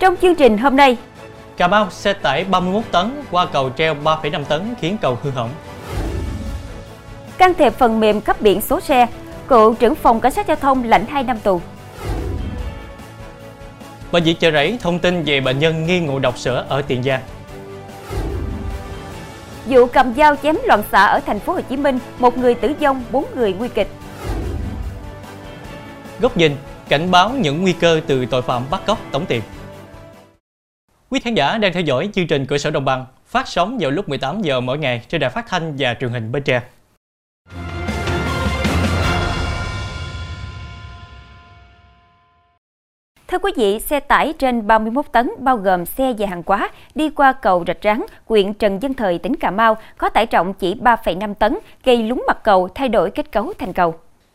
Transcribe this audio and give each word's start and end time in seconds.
Trong 0.00 0.16
chương 0.22 0.34
trình 0.34 0.58
hôm 0.58 0.76
nay, 0.76 0.96
Cà 1.56 1.68
Mau 1.68 1.90
xe 1.90 2.12
tải 2.12 2.44
31 2.44 2.82
tấn 2.90 3.22
qua 3.30 3.46
cầu 3.46 3.70
treo 3.76 3.94
3,5 4.04 4.44
tấn 4.44 4.74
khiến 4.80 4.96
cầu 5.02 5.18
hư 5.22 5.30
hỏng. 5.30 5.50
can 7.38 7.54
thiệp 7.54 7.72
phần 7.74 8.00
mềm 8.00 8.20
cấp 8.20 8.40
biển 8.40 8.60
số 8.60 8.80
xe, 8.80 9.06
cựu 9.48 9.74
trưởng 9.74 9.94
phòng 9.94 10.20
cảnh 10.20 10.32
sát 10.32 10.46
giao 10.46 10.56
thông 10.56 10.84
lãnh 10.84 11.06
2 11.06 11.24
năm 11.24 11.38
tù. 11.40 11.60
Bệnh 14.12 14.22
viện 14.22 14.36
chợ 14.40 14.50
rẫy 14.50 14.78
thông 14.80 14.98
tin 14.98 15.24
về 15.24 15.40
bệnh 15.40 15.58
nhân 15.58 15.86
nghi 15.86 16.00
ngộ 16.00 16.18
độc 16.18 16.38
sữa 16.38 16.64
ở 16.68 16.82
Tiền 16.82 17.02
Giang. 17.02 17.20
Vụ 19.66 19.86
cầm 19.86 20.14
dao 20.14 20.36
chém 20.36 20.56
loạn 20.64 20.82
xạ 20.92 21.04
ở 21.04 21.20
thành 21.26 21.40
phố 21.40 21.52
Hồ 21.52 21.60
Chí 21.60 21.76
Minh, 21.76 21.98
một 22.18 22.38
người 22.38 22.54
tử 22.54 22.72
vong, 22.80 23.04
bốn 23.10 23.24
người 23.34 23.52
nguy 23.52 23.68
kịch. 23.68 23.88
Góc 26.20 26.36
nhìn 26.36 26.56
cảnh 26.88 27.10
báo 27.10 27.30
những 27.30 27.62
nguy 27.62 27.72
cơ 27.72 28.00
từ 28.06 28.26
tội 28.26 28.42
phạm 28.42 28.62
bắt 28.70 28.80
cóc 28.86 28.98
tống 29.12 29.26
tiền. 29.26 29.42
Quý 31.10 31.20
khán 31.20 31.34
giả 31.34 31.58
đang 31.58 31.72
theo 31.72 31.82
dõi 31.82 32.08
chương 32.12 32.26
trình 32.26 32.46
Cửa 32.46 32.58
sổ 32.58 32.70
Đồng 32.70 32.84
bằng 32.84 33.06
phát 33.26 33.48
sóng 33.48 33.78
vào 33.80 33.90
lúc 33.90 34.08
18 34.08 34.42
giờ 34.42 34.60
mỗi 34.60 34.78
ngày 34.78 35.02
trên 35.08 35.20
đài 35.20 35.30
phát 35.30 35.46
thanh 35.48 35.74
và 35.78 35.94
truyền 35.94 36.10
hình 36.10 36.32
Bến 36.32 36.42
Tre. 36.42 36.62
Thưa 43.28 43.38
quý 43.38 43.52
vị, 43.56 43.80
xe 43.80 44.00
tải 44.00 44.32
trên 44.38 44.66
31 44.66 45.06
tấn 45.12 45.30
bao 45.38 45.56
gồm 45.56 45.86
xe 45.86 46.12
và 46.18 46.26
hàng 46.26 46.42
hóa 46.46 46.70
đi 46.94 47.10
qua 47.10 47.32
cầu 47.32 47.64
Rạch 47.66 47.78
Rắn, 47.82 48.02
huyện 48.26 48.54
Trần 48.54 48.78
Văn 48.78 48.94
Thời, 48.94 49.18
tỉnh 49.18 49.36
Cà 49.36 49.50
Mau 49.50 49.76
có 49.98 50.08
tải 50.08 50.26
trọng 50.26 50.54
chỉ 50.54 50.74
3,5 50.74 51.34
tấn, 51.34 51.58
gây 51.84 52.02
lún 52.02 52.22
mặt 52.26 52.38
cầu, 52.44 52.68
thay 52.74 52.88
đổi 52.88 53.10
kết 53.10 53.32
cấu 53.32 53.52
thành 53.58 53.72
cầu. 53.72 53.94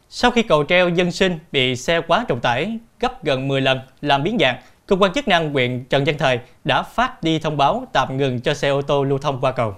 Sau 0.09 0.31
khi 0.31 0.43
cầu 0.43 0.63
treo 0.63 0.89
dân 0.89 1.11
sinh 1.11 1.39
bị 1.51 1.75
xe 1.75 2.01
quá 2.01 2.25
trọng 2.27 2.39
tải 2.39 2.79
gấp 2.99 3.23
gần 3.23 3.47
10 3.47 3.61
lần 3.61 3.79
làm 4.01 4.23
biến 4.23 4.37
dạng, 4.39 4.55
cơ 4.87 4.95
quan 4.99 5.13
chức 5.13 5.27
năng 5.27 5.53
huyện 5.53 5.85
Trần 5.89 6.03
Văn 6.05 6.15
Thời 6.19 6.39
đã 6.63 6.83
phát 6.83 7.23
đi 7.23 7.39
thông 7.39 7.57
báo 7.57 7.87
tạm 7.93 8.17
ngừng 8.17 8.41
cho 8.41 8.53
xe 8.53 8.69
ô 8.69 8.81
tô 8.81 9.03
lưu 9.03 9.17
thông 9.17 9.41
qua 9.41 9.51
cầu. 9.51 9.75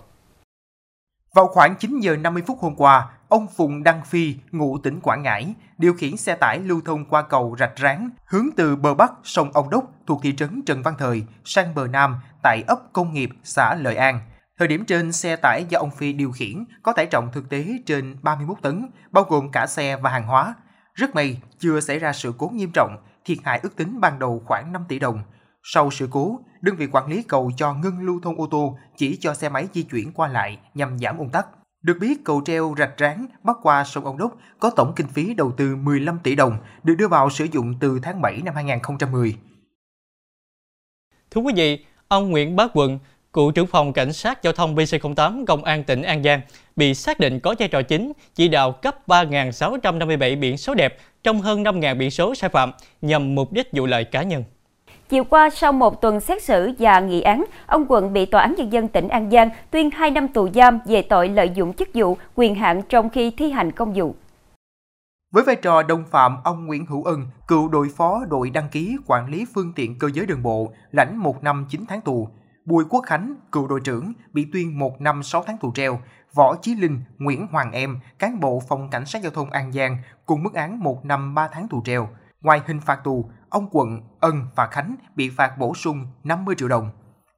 Vào 1.36 1.48
khoảng 1.48 1.76
9 1.76 2.00
giờ 2.00 2.16
50 2.16 2.44
phút 2.48 2.58
hôm 2.62 2.76
qua, 2.76 3.10
ông 3.30 3.48
Phùng 3.58 3.84
Đăng 3.84 4.02
Phi, 4.06 4.36
ngụ 4.52 4.78
tỉnh 4.78 5.00
Quảng 5.00 5.24
Ngãi, 5.24 5.54
điều 5.78 5.94
khiển 5.94 6.18
xe 6.18 6.36
tải 6.36 6.60
lưu 6.60 6.82
thông 6.86 7.06
qua 7.06 7.22
cầu 7.22 7.56
Rạch 7.60 7.76
Ráng, 7.76 8.10
hướng 8.26 8.48
từ 8.56 8.76
bờ 8.76 8.94
Bắc 8.94 9.12
sông 9.24 9.52
Ông 9.54 9.70
Đốc 9.70 9.84
thuộc 10.08 10.20
thị 10.24 10.36
trấn 10.36 10.62
Trần 10.66 10.82
Văn 10.82 10.94
Thời 10.98 11.24
sang 11.46 11.76
bờ 11.76 11.88
Nam 11.88 12.16
tại 12.44 12.64
ấp 12.68 12.80
Công 12.94 13.14
nghiệp, 13.14 13.30
xã 13.44 13.76
Lợi 13.76 13.96
An. 13.96 14.20
Thời 14.60 14.68
điểm 14.68 14.86
trên, 14.86 15.12
xe 15.12 15.36
tải 15.36 15.66
do 15.70 15.80
ông 15.80 15.92
Phi 15.92 16.14
điều 16.14 16.32
khiển 16.32 16.66
có 16.84 16.94
tải 16.94 17.06
trọng 17.06 17.32
thực 17.32 17.50
tế 17.50 17.66
trên 17.86 18.16
31 18.22 18.58
tấn, 18.62 18.90
bao 19.12 19.24
gồm 19.24 19.52
cả 19.52 19.68
xe 19.68 19.98
và 19.98 20.10
hàng 20.10 20.28
hóa. 20.28 20.56
Rất 20.94 21.16
may, 21.16 21.42
chưa 21.60 21.80
xảy 21.80 22.00
ra 22.00 22.14
sự 22.14 22.34
cố 22.38 22.48
nghiêm 22.54 22.72
trọng, 22.74 22.98
thiệt 23.28 23.38
hại 23.44 23.60
ước 23.64 23.76
tính 23.76 24.00
ban 24.00 24.20
đầu 24.20 24.42
khoảng 24.46 24.74
5 24.74 24.84
tỷ 24.88 25.00
đồng. 25.00 25.20
Sau 25.64 25.92
sự 25.92 26.08
cố, 26.12 26.40
đơn 26.62 26.76
vị 26.76 26.88
quản 26.92 27.08
lý 27.08 27.24
cầu 27.24 27.52
cho 27.58 27.74
ngưng 27.74 28.06
lưu 28.06 28.20
thông 28.24 28.42
ô 28.42 28.48
tô 28.52 28.78
chỉ 28.98 29.18
cho 29.22 29.34
xe 29.34 29.50
máy 29.50 29.68
di 29.74 29.84
chuyển 29.84 30.12
qua 30.12 30.28
lại 30.28 30.60
nhằm 30.74 31.00
giảm 31.00 31.18
ủng 31.18 31.30
tắc. 31.30 31.48
Được 31.82 31.98
biết, 32.00 32.24
cầu 32.26 32.42
treo 32.46 32.76
Rạch 32.78 32.98
Ráng 32.98 33.26
bắc 33.44 33.58
qua 33.62 33.84
sông 33.84 34.06
Ông 34.06 34.18
Đốc 34.18 34.38
có 34.60 34.70
tổng 34.70 34.94
kinh 34.96 35.08
phí 35.08 35.34
đầu 35.34 35.52
tư 35.52 35.76
15 35.76 36.20
tỷ 36.24 36.36
đồng, 36.36 36.58
được 36.84 36.96
đưa 36.96 37.08
vào 37.08 37.30
sử 37.30 37.46
dụng 37.46 37.74
từ 37.80 38.00
tháng 38.04 38.22
7 38.22 38.42
năm 38.46 38.56
2010. 38.56 39.38
Thưa 41.32 41.42
quý 41.42 41.54
vị, 41.56 41.86
ông 42.08 42.32
Nguyễn 42.32 42.56
Bá 42.56 42.68
Quận, 42.74 43.00
cựu 43.38 43.52
trưởng 43.52 43.68
phòng 43.68 43.94
cảnh 43.94 44.14
sát 44.14 44.44
giao 44.44 44.54
thông 44.54 44.76
BC08 44.76 45.46
Công 45.46 45.64
an 45.64 45.84
tỉnh 45.84 46.04
An 46.04 46.24
Giang 46.24 46.42
bị 46.76 46.94
xác 46.94 47.20
định 47.20 47.40
có 47.40 47.56
vai 47.60 47.68
trò 47.68 47.82
chính 47.82 48.12
chỉ 48.36 48.48
đạo 48.48 48.72
cấp 48.72 48.96
3.657 49.08 50.40
biển 50.40 50.58
số 50.58 50.76
đẹp 50.76 50.98
trong 51.24 51.42
hơn 51.42 51.64
5.000 51.64 51.98
biển 51.98 52.12
số 52.12 52.36
sai 52.36 52.50
phạm 52.50 52.72
nhằm 53.02 53.36
mục 53.36 53.52
đích 53.52 53.70
vụ 53.74 53.86
lợi 53.86 54.04
cá 54.04 54.24
nhân. 54.24 54.44
Chiều 55.10 55.24
qua, 55.24 55.50
sau 55.50 55.72
một 55.72 56.02
tuần 56.02 56.20
xét 56.20 56.44
xử 56.44 56.72
và 56.80 57.00
nghị 57.00 57.22
án, 57.22 57.46
ông 57.66 57.86
Quận 57.90 58.14
bị 58.14 58.26
Tòa 58.26 58.42
án 58.42 58.56
Nhân 58.58 58.74
dân 58.74 58.88
tỉnh 58.88 59.08
An 59.08 59.32
Giang 59.32 59.50
tuyên 59.72 59.92
2 59.92 60.12
năm 60.12 60.28
tù 60.28 60.50
giam 60.54 60.80
về 60.86 61.02
tội 61.02 61.30
lợi 61.30 61.50
dụng 61.56 61.74
chức 61.74 61.90
vụ, 61.94 62.18
quyền 62.36 62.56
hạn 62.56 62.82
trong 62.90 63.10
khi 63.10 63.32
thi 63.32 63.52
hành 63.52 63.72
công 63.72 63.94
vụ. 63.94 64.16
Với 65.34 65.44
vai 65.44 65.56
trò 65.56 65.84
đồng 65.84 66.04
phạm, 66.12 66.38
ông 66.44 66.66
Nguyễn 66.66 66.86
Hữu 66.86 67.04
Ân, 67.04 67.22
cựu 67.48 67.68
đội 67.68 67.88
phó 67.98 68.26
đội 68.30 68.50
đăng 68.50 68.70
ký 68.70 68.98
quản 69.08 69.30
lý 69.30 69.46
phương 69.56 69.74
tiện 69.76 70.00
cơ 70.00 70.08
giới 70.14 70.26
đường 70.26 70.44
bộ, 70.44 70.72
lãnh 70.92 71.18
1 71.18 71.44
năm 71.44 71.66
9 71.70 71.86
tháng 71.88 72.02
tù. 72.02 72.30
Bùi 72.68 72.84
Quốc 72.90 73.02
Khánh, 73.06 73.36
cựu 73.52 73.68
đội 73.68 73.80
trưởng, 73.84 74.14
bị 74.34 74.48
tuyên 74.54 74.80
1 74.80 75.02
năm 75.02 75.24
6 75.24 75.44
tháng 75.48 75.58
tù 75.58 75.72
treo. 75.76 76.00
Võ 76.34 76.56
Chí 76.62 76.76
Linh, 76.76 77.02
Nguyễn 77.18 77.48
Hoàng 77.52 77.72
Em, 77.72 78.00
cán 78.20 78.40
bộ 78.40 78.62
phòng 78.68 78.90
cảnh 78.90 79.06
sát 79.06 79.22
giao 79.22 79.32
thông 79.32 79.50
An 79.50 79.72
Giang, 79.72 79.98
cùng 80.26 80.44
mức 80.44 80.54
án 80.54 80.80
1 80.80 81.06
năm 81.06 81.36
3 81.36 81.48
tháng 81.48 81.68
tù 81.68 81.82
treo. 81.86 82.10
Ngoài 82.42 82.62
hình 82.66 82.80
phạt 82.80 83.04
tù, 83.04 83.30
ông 83.50 83.70
Quận, 83.72 84.02
Ân 84.20 84.46
và 84.56 84.68
Khánh 84.68 84.96
bị 85.16 85.30
phạt 85.30 85.58
bổ 85.58 85.74
sung 85.76 86.08
50 86.24 86.56
triệu 86.58 86.68
đồng. 86.68 86.90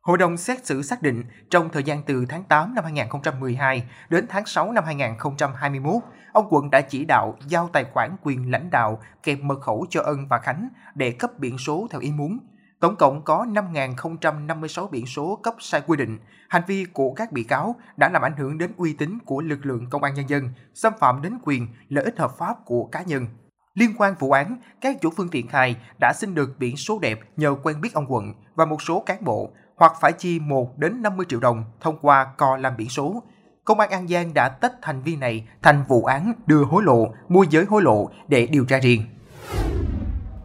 Hội 0.01 0.17
đồng 0.17 0.37
xét 0.37 0.65
xử 0.65 0.81
xác 0.81 1.01
định 1.01 1.23
trong 1.49 1.69
thời 1.69 1.83
gian 1.83 2.03
từ 2.03 2.25
tháng 2.29 2.43
8 2.43 2.75
năm 2.75 2.83
2012 2.83 3.83
đến 4.09 4.25
tháng 4.29 4.45
6 4.45 4.71
năm 4.71 4.83
2021, 4.85 5.93
ông 6.33 6.47
Quận 6.49 6.69
đã 6.69 6.81
chỉ 6.81 7.05
đạo 7.05 7.35
giao 7.47 7.69
tài 7.73 7.85
khoản 7.93 8.15
quyền 8.23 8.51
lãnh 8.51 8.69
đạo 8.69 9.01
kèm 9.23 9.47
mật 9.47 9.61
khẩu 9.61 9.85
cho 9.89 10.01
Ân 10.01 10.27
và 10.27 10.39
Khánh 10.39 10.69
để 10.95 11.11
cấp 11.11 11.39
biển 11.39 11.57
số 11.57 11.87
theo 11.91 12.01
ý 12.01 12.11
muốn. 12.11 12.39
Tổng 12.79 12.95
cộng 12.95 13.21
có 13.21 13.45
5.056 13.45 14.87
biển 14.87 15.05
số 15.05 15.39
cấp 15.43 15.55
sai 15.59 15.81
quy 15.87 15.97
định. 15.97 16.17
Hành 16.49 16.63
vi 16.67 16.85
của 16.93 17.13
các 17.13 17.31
bị 17.31 17.43
cáo 17.43 17.75
đã 17.97 18.09
làm 18.09 18.21
ảnh 18.21 18.37
hưởng 18.37 18.57
đến 18.57 18.71
uy 18.77 18.93
tín 18.93 19.17
của 19.25 19.41
lực 19.41 19.65
lượng 19.65 19.89
công 19.89 20.03
an 20.03 20.13
nhân 20.13 20.29
dân, 20.29 20.49
xâm 20.73 20.93
phạm 20.99 21.21
đến 21.21 21.33
quyền, 21.43 21.67
lợi 21.89 22.05
ích 22.05 22.19
hợp 22.19 22.31
pháp 22.37 22.65
của 22.65 22.85
cá 22.91 23.03
nhân. 23.03 23.27
Liên 23.73 23.93
quan 23.97 24.15
vụ 24.19 24.31
án, 24.31 24.57
các 24.81 25.01
chủ 25.01 25.09
phương 25.17 25.29
tiện 25.29 25.47
khai 25.47 25.75
đã 25.99 26.13
xin 26.15 26.35
được 26.35 26.55
biển 26.59 26.77
số 26.77 26.99
đẹp 26.99 27.19
nhờ 27.37 27.55
quen 27.63 27.81
biết 27.81 27.93
ông 27.93 28.05
Quận 28.09 28.33
và 28.55 28.65
một 28.65 28.81
số 28.81 29.03
cán 29.05 29.23
bộ, 29.23 29.51
hoặc 29.75 29.93
phải 30.01 30.11
chi 30.13 30.39
1 30.39 30.77
đến 30.77 31.01
50 31.01 31.25
triệu 31.29 31.39
đồng 31.39 31.63
thông 31.81 31.97
qua 32.01 32.25
cò 32.37 32.57
làm 32.57 32.77
biển 32.77 32.89
số. 32.89 33.23
Công 33.65 33.79
an 33.79 33.89
An 33.89 34.07
Giang 34.07 34.33
đã 34.33 34.49
tách 34.49 34.73
hành 34.81 35.01
vi 35.01 35.15
này 35.15 35.47
thành 35.61 35.83
vụ 35.87 36.03
án 36.03 36.33
đưa 36.45 36.63
hối 36.63 36.83
lộ, 36.83 37.13
môi 37.27 37.47
giới 37.49 37.65
hối 37.65 37.81
lộ 37.81 38.09
để 38.27 38.47
điều 38.47 38.65
tra 38.65 38.79
riêng. 38.79 39.03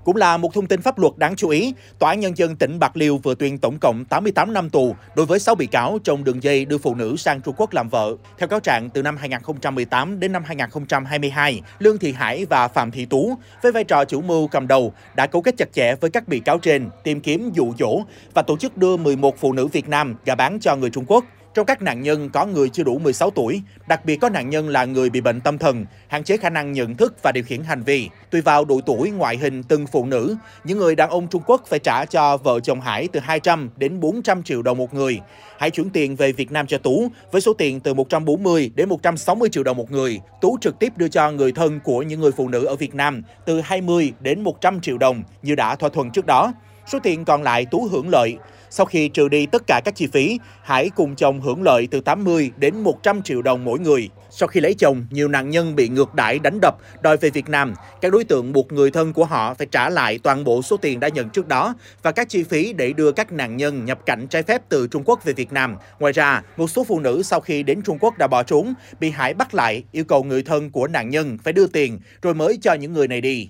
Cũng 0.05 0.17
là 0.17 0.37
một 0.37 0.55
thông 0.55 0.67
tin 0.67 0.83
pháp 0.83 0.99
luật 0.99 1.13
đáng 1.17 1.37
chú 1.37 1.49
ý, 1.49 1.75
Tòa 1.99 2.11
án 2.11 2.21
Nhân 2.21 2.37
dân 2.37 2.57
tỉnh 2.57 2.79
Bạc 2.79 2.97
Liêu 2.97 3.17
vừa 3.23 3.35
tuyên 3.35 3.59
tổng 3.59 3.79
cộng 3.79 4.05
88 4.05 4.53
năm 4.53 4.71
tù 4.71 4.97
đối 5.17 5.27
với 5.27 5.39
6 5.39 5.55
bị 5.55 5.67
cáo 5.67 5.99
trong 6.05 6.25
đường 6.25 6.43
dây 6.43 6.65
đưa 6.65 6.79
phụ 6.79 6.95
nữ 6.95 7.17
sang 7.17 7.41
Trung 7.41 7.55
Quốc 7.59 7.73
làm 7.73 7.89
vợ. 7.89 8.17
Theo 8.39 8.49
cáo 8.49 8.61
trạng, 8.61 8.91
từ 8.91 9.03
năm 9.03 9.17
2018 9.17 10.21
đến 10.21 10.33
năm 10.33 10.45
2022, 10.45 11.61
Lương 11.79 11.99
Thị 11.99 12.13
Hải 12.13 12.45
và 12.45 12.69
Phạm 12.69 12.91
Thị 12.91 13.05
Tú, 13.05 13.35
với 13.63 13.73
vai 13.73 13.85
trò 13.85 14.05
chủ 14.05 14.21
mưu 14.21 14.49
cầm 14.49 14.67
đầu, 14.67 14.93
đã 15.17 15.27
cấu 15.27 15.43
kết 15.43 15.55
chặt 15.59 15.73
chẽ 15.73 15.95
với 16.01 16.11
các 16.11 16.29
bị 16.29 16.41
cáo 16.41 16.59
trên, 16.59 16.89
tìm 17.05 17.21
kiếm 17.21 17.51
dụ 17.55 17.75
dỗ 17.79 18.03
và 18.35 18.43
tổ 18.43 18.57
chức 18.57 18.77
đưa 18.77 18.97
11 18.97 19.35
phụ 19.39 19.53
nữ 19.53 19.67
Việt 19.67 19.89
Nam 19.89 20.17
gả 20.25 20.35
bán 20.35 20.59
cho 20.61 20.77
người 20.77 20.91
Trung 20.91 21.05
Quốc. 21.09 21.25
Trong 21.55 21.67
các 21.67 21.83
nạn 21.83 22.03
nhân 22.03 22.31
có 22.31 22.47
người 22.47 22.69
chưa 22.69 22.83
đủ 22.83 22.99
16 22.99 23.31
tuổi, 23.31 23.63
đặc 23.89 24.05
biệt 24.05 24.17
có 24.17 24.29
nạn 24.29 24.51
nhân 24.51 24.69
là 24.69 24.85
người 24.85 25.11
bị 25.11 25.21
bệnh 25.21 25.41
tâm 25.41 25.59
thần, 25.59 25.87
hạn 26.09 26.25
chế 26.25 26.37
khả 26.37 26.51
năng 26.51 26.73
nhận 26.73 26.95
thức 26.95 27.15
và 27.23 27.33
điều 27.33 27.45
khiển 27.45 27.63
hành 27.63 27.83
vi. 27.83 28.09
Tùy 28.31 28.41
vào 28.41 28.65
độ 28.65 28.81
tuổi, 28.87 29.11
ngoại 29.11 29.37
hình 29.37 29.63
từng 29.63 29.87
phụ 29.87 30.07
nữ, 30.07 30.37
những 30.65 30.79
người 30.79 30.95
đàn 30.95 31.11
ông 31.11 31.29
Trung 31.29 31.43
Quốc 31.47 31.63
phải 31.67 31.79
trả 31.79 32.05
cho 32.05 32.37
vợ 32.37 32.61
chồng 32.61 32.81
Hải 32.81 33.09
từ 33.09 33.21
200 33.21 33.71
đến 33.77 34.01
400 34.01 34.43
triệu 34.43 34.63
đồng 34.63 34.79
một 34.79 34.95
người. 34.95 35.21
Hải 35.59 35.71
chuyển 35.71 35.91
tiền 35.91 36.17
về 36.17 36.33
Việt 36.33 36.53
Nam 36.53 36.67
cho 36.67 36.79
Tú 36.79 37.09
với 37.33 37.41
số 37.41 37.53
tiền 37.53 37.81
từ 37.81 37.95
140 37.95 38.71
đến 38.75 38.89
160 38.89 39.49
triệu 39.49 39.63
đồng 39.63 39.77
một 39.77 39.91
người. 39.91 40.21
Tú 40.41 40.59
trực 40.61 40.79
tiếp 40.79 40.93
đưa 40.97 41.09
cho 41.09 41.31
người 41.31 41.53
thân 41.53 41.81
của 41.85 42.03
những 42.03 42.21
người 42.21 42.33
phụ 42.33 42.49
nữ 42.49 42.65
ở 42.65 42.77
Việt 42.77 42.95
Nam 42.95 43.23
từ 43.47 43.61
20 43.61 44.13
đến 44.21 44.43
100 44.43 44.81
triệu 44.81 44.99
đồng 44.99 45.23
như 45.43 45.55
đã 45.55 45.77
thỏa 45.77 45.89
thuận 45.89 46.11
trước 46.11 46.27
đó. 46.27 46.53
Số 46.87 46.99
tiền 47.03 47.25
còn 47.25 47.43
lại 47.43 47.67
Tú 47.67 47.89
hưởng 47.91 48.09
lợi. 48.09 48.37
Sau 48.77 48.87
khi 48.87 49.09
trừ 49.09 49.29
đi 49.29 49.47
tất 49.47 49.63
cả 49.67 49.81
các 49.85 49.97
chi 49.97 50.07
phí, 50.07 50.39
Hải 50.63 50.91
cùng 50.91 51.17
chồng 51.17 51.41
hưởng 51.41 51.63
lợi 51.63 51.89
từ 51.91 52.01
80 52.01 52.51
đến 52.57 52.81
100 52.81 53.23
triệu 53.23 53.43
đồng 53.43 53.65
mỗi 53.65 53.79
người. 53.79 54.09
Sau 54.31 54.47
khi 54.47 54.61
lấy 54.61 54.75
chồng, 54.75 55.07
nhiều 55.11 55.29
nạn 55.29 55.51
nhân 55.51 55.77
bị 55.77 55.89
ngược 55.89 56.15
đãi 56.15 56.39
đánh 56.39 56.59
đập, 56.63 56.77
đòi 57.03 57.17
về 57.17 57.31
Việt 57.31 57.49
Nam. 57.49 57.75
Các 58.01 58.13
đối 58.13 58.25
tượng 58.25 58.53
buộc 58.53 58.73
người 58.73 58.91
thân 58.91 59.13
của 59.13 59.25
họ 59.25 59.55
phải 59.55 59.67
trả 59.71 59.91
lại 59.91 60.19
toàn 60.19 60.45
bộ 60.45 60.63
số 60.63 60.77
tiền 60.77 61.01
đã 61.01 61.09
nhận 61.09 61.31
trước 61.31 61.49
đó 61.49 61.75
và 62.03 62.13
các 62.13 62.29
chi 62.29 62.43
phí 62.43 62.73
để 62.73 62.93
đưa 62.93 63.13
các 63.13 63.33
nạn 63.33 63.57
nhân 63.57 63.85
nhập 63.85 63.99
cảnh 64.07 64.27
trái 64.27 64.43
phép 64.43 64.63
từ 64.69 64.87
Trung 64.87 65.03
Quốc 65.07 65.25
về 65.25 65.33
Việt 65.33 65.53
Nam. 65.53 65.77
Ngoài 65.99 66.13
ra, 66.13 66.43
một 66.57 66.71
số 66.71 66.85
phụ 66.85 67.01
nữ 67.01 67.23
sau 67.23 67.41
khi 67.41 67.63
đến 67.63 67.83
Trung 67.83 67.99
Quốc 68.01 68.19
đã 68.19 68.27
bỏ 68.27 68.43
trốn, 68.43 68.75
bị 69.01 69.11
Hải 69.11 69.35
bắt 69.35 69.55
lại, 69.55 69.85
yêu 69.93 70.05
cầu 70.05 70.25
người 70.25 70.43
thân 70.43 70.71
của 70.71 70.87
nạn 70.87 71.09
nhân 71.11 71.39
phải 71.45 71.53
đưa 71.53 71.67
tiền 71.67 72.01
rồi 72.23 72.35
mới 72.35 72.59
cho 72.63 72.75
những 72.75 72.93
người 72.93 73.09
này 73.09 73.21
đi. 73.21 73.49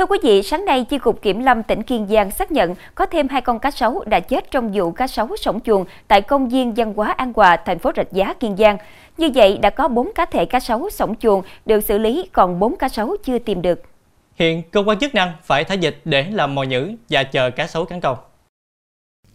Thưa 0.00 0.06
quý 0.06 0.18
vị, 0.22 0.42
sáng 0.42 0.64
nay, 0.64 0.84
Chi 0.90 0.98
cục 0.98 1.22
Kiểm 1.22 1.44
lâm 1.44 1.62
tỉnh 1.62 1.82
Kiên 1.82 2.06
Giang 2.10 2.30
xác 2.30 2.52
nhận 2.52 2.74
có 2.94 3.06
thêm 3.06 3.28
hai 3.28 3.40
con 3.40 3.58
cá 3.58 3.70
sấu 3.70 4.04
đã 4.06 4.20
chết 4.20 4.50
trong 4.50 4.72
vụ 4.72 4.92
cá 4.92 5.06
sấu 5.06 5.36
sống 5.36 5.60
chuồng 5.60 5.84
tại 6.08 6.20
công 6.20 6.48
viên 6.48 6.74
văn 6.74 6.94
hóa 6.96 7.12
An 7.12 7.32
Hòa, 7.36 7.56
thành 7.56 7.78
phố 7.78 7.90
Rạch 7.96 8.12
Giá, 8.12 8.34
Kiên 8.34 8.56
Giang. 8.56 8.78
Như 9.18 9.30
vậy, 9.34 9.58
đã 9.62 9.70
có 9.70 9.88
4 9.88 10.12
cá 10.14 10.24
thể 10.24 10.44
cá 10.44 10.60
sấu 10.60 10.90
sống 10.90 11.14
chuồng 11.20 11.42
được 11.66 11.80
xử 11.80 11.98
lý, 11.98 12.28
còn 12.32 12.58
4 12.58 12.76
cá 12.76 12.88
sấu 12.88 13.16
chưa 13.24 13.38
tìm 13.38 13.62
được. 13.62 13.82
Hiện 14.34 14.62
cơ 14.70 14.82
quan 14.86 14.98
chức 14.98 15.14
năng 15.14 15.32
phải 15.44 15.64
thả 15.64 15.74
dịch 15.74 16.00
để 16.04 16.26
làm 16.30 16.54
mồi 16.54 16.66
nhữ 16.66 16.92
và 17.10 17.22
chờ 17.22 17.50
cá 17.50 17.66
sấu 17.66 17.84
cắn 17.84 18.00
câu. 18.00 18.16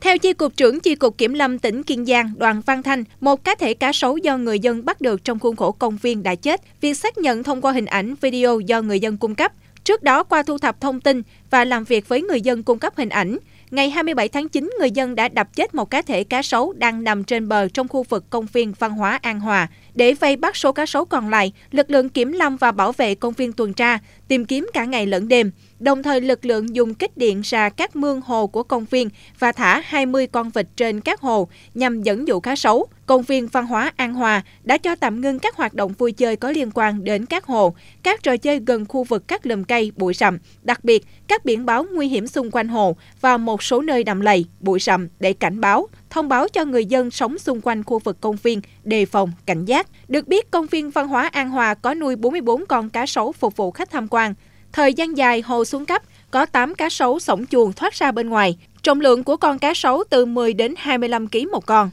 Theo 0.02 0.18
Chi 0.18 0.34
cục 0.34 0.58
trưởng 0.58 0.80
Chi 0.80 0.96
cục 0.96 1.18
Kiểm 1.18 1.34
lâm 1.34 1.60
tỉnh 1.60 1.84
Kiên 1.84 2.06
Giang, 2.06 2.32
Đoàn 2.38 2.62
Văn 2.66 2.84
Thanh, 2.84 3.04
một 3.20 3.44
cá 3.44 3.56
thể 3.56 3.74
cá 3.74 3.92
sấu 3.94 4.18
do 4.18 4.38
người 4.38 4.60
dân 4.60 4.86
bắt 4.86 5.02
được 5.02 5.24
trong 5.24 5.40
khuôn 5.40 5.56
khổ 5.56 5.72
công 5.72 5.98
viên 5.98 6.24
đã 6.24 6.36
chết. 6.36 6.62
Việc 6.82 6.94
xác 6.94 7.18
nhận 7.18 7.44
thông 7.44 7.62
qua 7.62 7.72
hình 7.72 7.86
ảnh, 7.86 8.16
video 8.22 8.60
do 8.60 8.82
người 8.82 9.00
dân 9.00 9.18
cung 9.18 9.36
cấp. 9.36 9.52
Trước 9.86 10.04
đó, 10.04 10.24
qua 10.24 10.44
thu 10.44 10.58
thập 10.58 10.82
thông 10.82 11.02
tin 11.02 11.22
và 11.50 11.66
làm 11.66 11.84
việc 11.84 12.08
với 12.10 12.22
người 12.22 12.42
dân 12.42 12.64
cung 12.64 12.80
cấp 12.80 12.94
hình 12.98 13.10
ảnh, 13.10 13.38
ngày 13.72 13.90
27 13.90 14.30
tháng 14.30 14.50
9, 14.50 14.72
người 14.80 14.92
dân 14.92 15.16
đã 15.16 15.28
đập 15.28 15.56
chết 15.56 15.76
một 15.76 15.90
cá 15.90 16.02
thể 16.02 16.24
cá 16.24 16.42
sấu 16.42 16.74
đang 16.74 17.04
nằm 17.04 17.24
trên 17.24 17.48
bờ 17.48 17.68
trong 17.68 17.88
khu 17.88 18.04
vực 18.04 18.30
công 18.30 18.46
viên 18.54 18.74
văn 18.80 18.92
hóa 18.92 19.20
An 19.22 19.40
Hòa. 19.40 19.68
Để 19.96 20.14
vây 20.14 20.36
bắt 20.36 20.56
số 20.56 20.72
cá 20.72 20.86
sấu 20.86 21.06
còn 21.06 21.30
lại, 21.30 21.52
lực 21.72 21.92
lượng 21.92 22.10
kiểm 22.10 22.32
lâm 22.32 22.58
và 22.58 22.72
bảo 22.72 22.92
vệ 22.92 23.16
công 23.16 23.34
viên 23.34 23.54
tuần 23.54 23.74
tra, 23.74 24.00
tìm 24.28 24.46
kiếm 24.46 24.70
cả 24.74 24.86
ngày 24.86 25.06
lẫn 25.06 25.28
đêm. 25.28 25.52
Đồng 25.80 26.04
thời 26.04 26.22
lực 26.22 26.46
lượng 26.46 26.76
dùng 26.76 26.94
kích 26.94 27.18
điện 27.18 27.42
ra 27.44 27.70
các 27.70 27.96
mương 27.96 28.22
hồ 28.22 28.48
của 28.48 28.64
công 28.64 28.86
viên 28.86 29.10
và 29.40 29.52
thả 29.52 29.82
20 29.86 30.28
con 30.28 30.50
vịt 30.50 30.68
trên 30.76 31.02
các 31.02 31.22
hồ 31.22 31.48
nhằm 31.74 32.04
dẫn 32.04 32.28
dụ 32.28 32.40
cá 32.40 32.56
sấu. 32.56 32.88
Công 33.06 33.22
viên 33.22 33.48
văn 33.48 33.66
hóa 33.66 33.92
An 33.96 34.14
Hòa 34.14 34.44
đã 34.64 34.78
cho 34.78 34.96
tạm 34.96 35.22
ngưng 35.22 35.40
các 35.40 35.56
hoạt 35.56 35.74
động 35.74 35.94
vui 35.98 36.12
chơi 36.12 36.36
có 36.36 36.52
liên 36.52 36.72
quan 36.74 37.04
đến 37.04 37.26
các 37.26 37.46
hồ, 37.46 37.76
các 38.04 38.24
trò 38.24 38.38
chơi 38.38 38.60
gần 38.66 38.86
khu 38.86 39.04
vực 39.04 39.28
các 39.28 39.46
lùm 39.46 39.64
cây, 39.64 39.92
bụi 39.96 40.14
rậm, 40.14 40.38
đặc 40.62 40.84
biệt 40.84 41.06
các 41.28 41.46
biển 41.46 41.66
báo 41.66 41.86
nguy 41.92 42.08
hiểm 42.08 42.28
xung 42.28 42.52
quanh 42.52 42.68
hồ 42.68 42.96
và 43.22 43.38
một 43.38 43.64
số 43.64 43.82
nơi 43.82 44.04
đầm 44.04 44.22
lầy, 44.22 44.46
bụi 44.60 44.80
rậm 44.80 45.08
để 45.20 45.34
cảnh 45.34 45.62
báo, 45.62 45.88
thông 46.10 46.30
báo 46.30 46.48
cho 46.48 46.66
người 46.66 46.86
dân 46.86 47.12
sống 47.12 47.38
xung 47.38 47.62
quanh 47.62 47.84
khu 47.84 48.00
vực 48.00 48.22
công 48.22 48.36
viên 48.44 48.62
đề 48.84 49.06
phòng, 49.06 49.32
cảnh 49.46 49.66
giác. 49.66 49.88
Được 50.08 50.28
biết, 50.28 50.52
công 50.52 50.68
viên 50.68 50.90
văn 50.90 51.08
hóa 51.08 51.30
An 51.32 51.50
Hòa 51.50 51.74
có 51.74 51.94
nuôi 51.94 52.16
44 52.16 52.66
con 52.66 52.90
cá 52.90 53.06
sấu 53.06 53.32
phục 53.32 53.58
vụ 53.58 53.72
khách 53.72 53.92
tham 53.92 54.08
quan. 54.08 54.34
Thời 54.76 54.94
gian 54.94 55.18
dài 55.18 55.42
hồ 55.42 55.66
xuống 55.66 55.86
cấp, 55.86 56.02
có 56.32 56.46
8 56.46 56.76
cá 56.76 56.90
sấu 56.90 57.20
sống 57.20 57.46
chuồng 57.46 57.74
thoát 57.74 57.94
ra 57.94 58.12
bên 58.12 58.30
ngoài. 58.30 58.58
Trọng 58.84 59.02
lượng 59.02 59.24
của 59.24 59.38
con 59.38 59.60
cá 59.60 59.74
sấu 59.74 60.04
từ 60.10 60.26
10 60.26 60.54
đến 60.54 60.74
25 60.78 61.28
kg 61.28 61.52
một 61.52 61.66
con. 61.66 61.90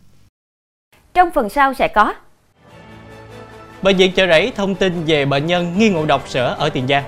Trong 1.15 1.31
phần 1.31 1.49
sau 1.49 1.75
sẽ 1.75 1.89
có 1.89 2.15
Bệnh 3.83 3.97
viện 3.97 4.13
chợ 4.13 4.27
rẫy 4.27 4.53
thông 4.57 4.75
tin 4.75 5.05
về 5.07 5.25
bệnh 5.25 5.47
nhân 5.47 5.79
nghi 5.79 5.91
ngộ 5.91 6.07
độc 6.07 6.29
sở 6.29 6.55
ở 6.59 6.71
Tiền 6.71 6.87
Giang. 6.89 7.05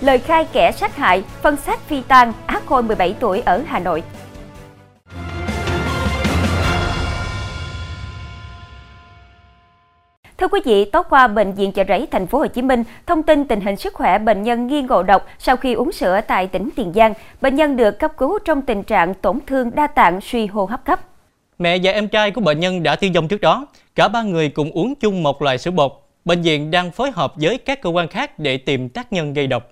Lời 0.00 0.18
khai 0.18 0.46
kẻ 0.52 0.72
sát 0.72 0.96
hại, 0.96 1.24
phân 1.42 1.56
xác 1.56 1.80
phi 1.88 2.02
tang 2.08 2.32
ác 2.46 2.66
khôi 2.66 2.82
17 2.82 3.14
tuổi 3.20 3.40
ở 3.40 3.62
Hà 3.66 3.78
Nội. 3.78 4.02
Thưa 10.46 10.50
quý 10.50 10.60
vị, 10.64 10.84
tối 10.84 11.02
qua 11.10 11.26
bệnh 11.28 11.52
viện 11.52 11.72
Chợ 11.72 11.84
Rẫy 11.88 12.06
thành 12.10 12.26
phố 12.26 12.38
Hồ 12.38 12.46
Chí 12.46 12.62
Minh 12.62 12.84
thông 13.06 13.22
tin 13.22 13.44
tình 13.44 13.60
hình 13.60 13.76
sức 13.76 13.94
khỏe 13.94 14.18
bệnh 14.18 14.42
nhân 14.42 14.66
nghi 14.66 14.82
ngộ 14.82 15.02
độc 15.02 15.26
sau 15.38 15.56
khi 15.56 15.72
uống 15.72 15.92
sữa 15.92 16.20
tại 16.28 16.46
tỉnh 16.46 16.68
Tiền 16.76 16.92
Giang. 16.94 17.14
Bệnh 17.40 17.56
nhân 17.56 17.76
được 17.76 17.98
cấp 17.98 18.12
cứu 18.16 18.38
trong 18.44 18.62
tình 18.62 18.82
trạng 18.82 19.14
tổn 19.14 19.38
thương 19.46 19.70
đa 19.74 19.86
tạng 19.86 20.20
suy 20.20 20.46
hô 20.46 20.64
hấp 20.64 20.84
cấp. 20.84 21.00
Mẹ 21.58 21.78
và 21.82 21.92
em 21.92 22.08
trai 22.08 22.30
của 22.30 22.40
bệnh 22.40 22.60
nhân 22.60 22.82
đã 22.82 22.96
tiêu 22.96 23.10
vong 23.14 23.28
trước 23.28 23.40
đó. 23.40 23.66
Cả 23.94 24.08
ba 24.08 24.22
người 24.22 24.48
cùng 24.48 24.70
uống 24.70 24.94
chung 24.94 25.22
một 25.22 25.42
loại 25.42 25.58
sữa 25.58 25.70
bột. 25.70 25.92
Bệnh 26.24 26.42
viện 26.42 26.70
đang 26.70 26.90
phối 26.90 27.10
hợp 27.10 27.32
với 27.36 27.58
các 27.58 27.82
cơ 27.82 27.90
quan 27.90 28.08
khác 28.08 28.38
để 28.38 28.56
tìm 28.56 28.88
tác 28.88 29.12
nhân 29.12 29.32
gây 29.32 29.46
độc. 29.46 29.70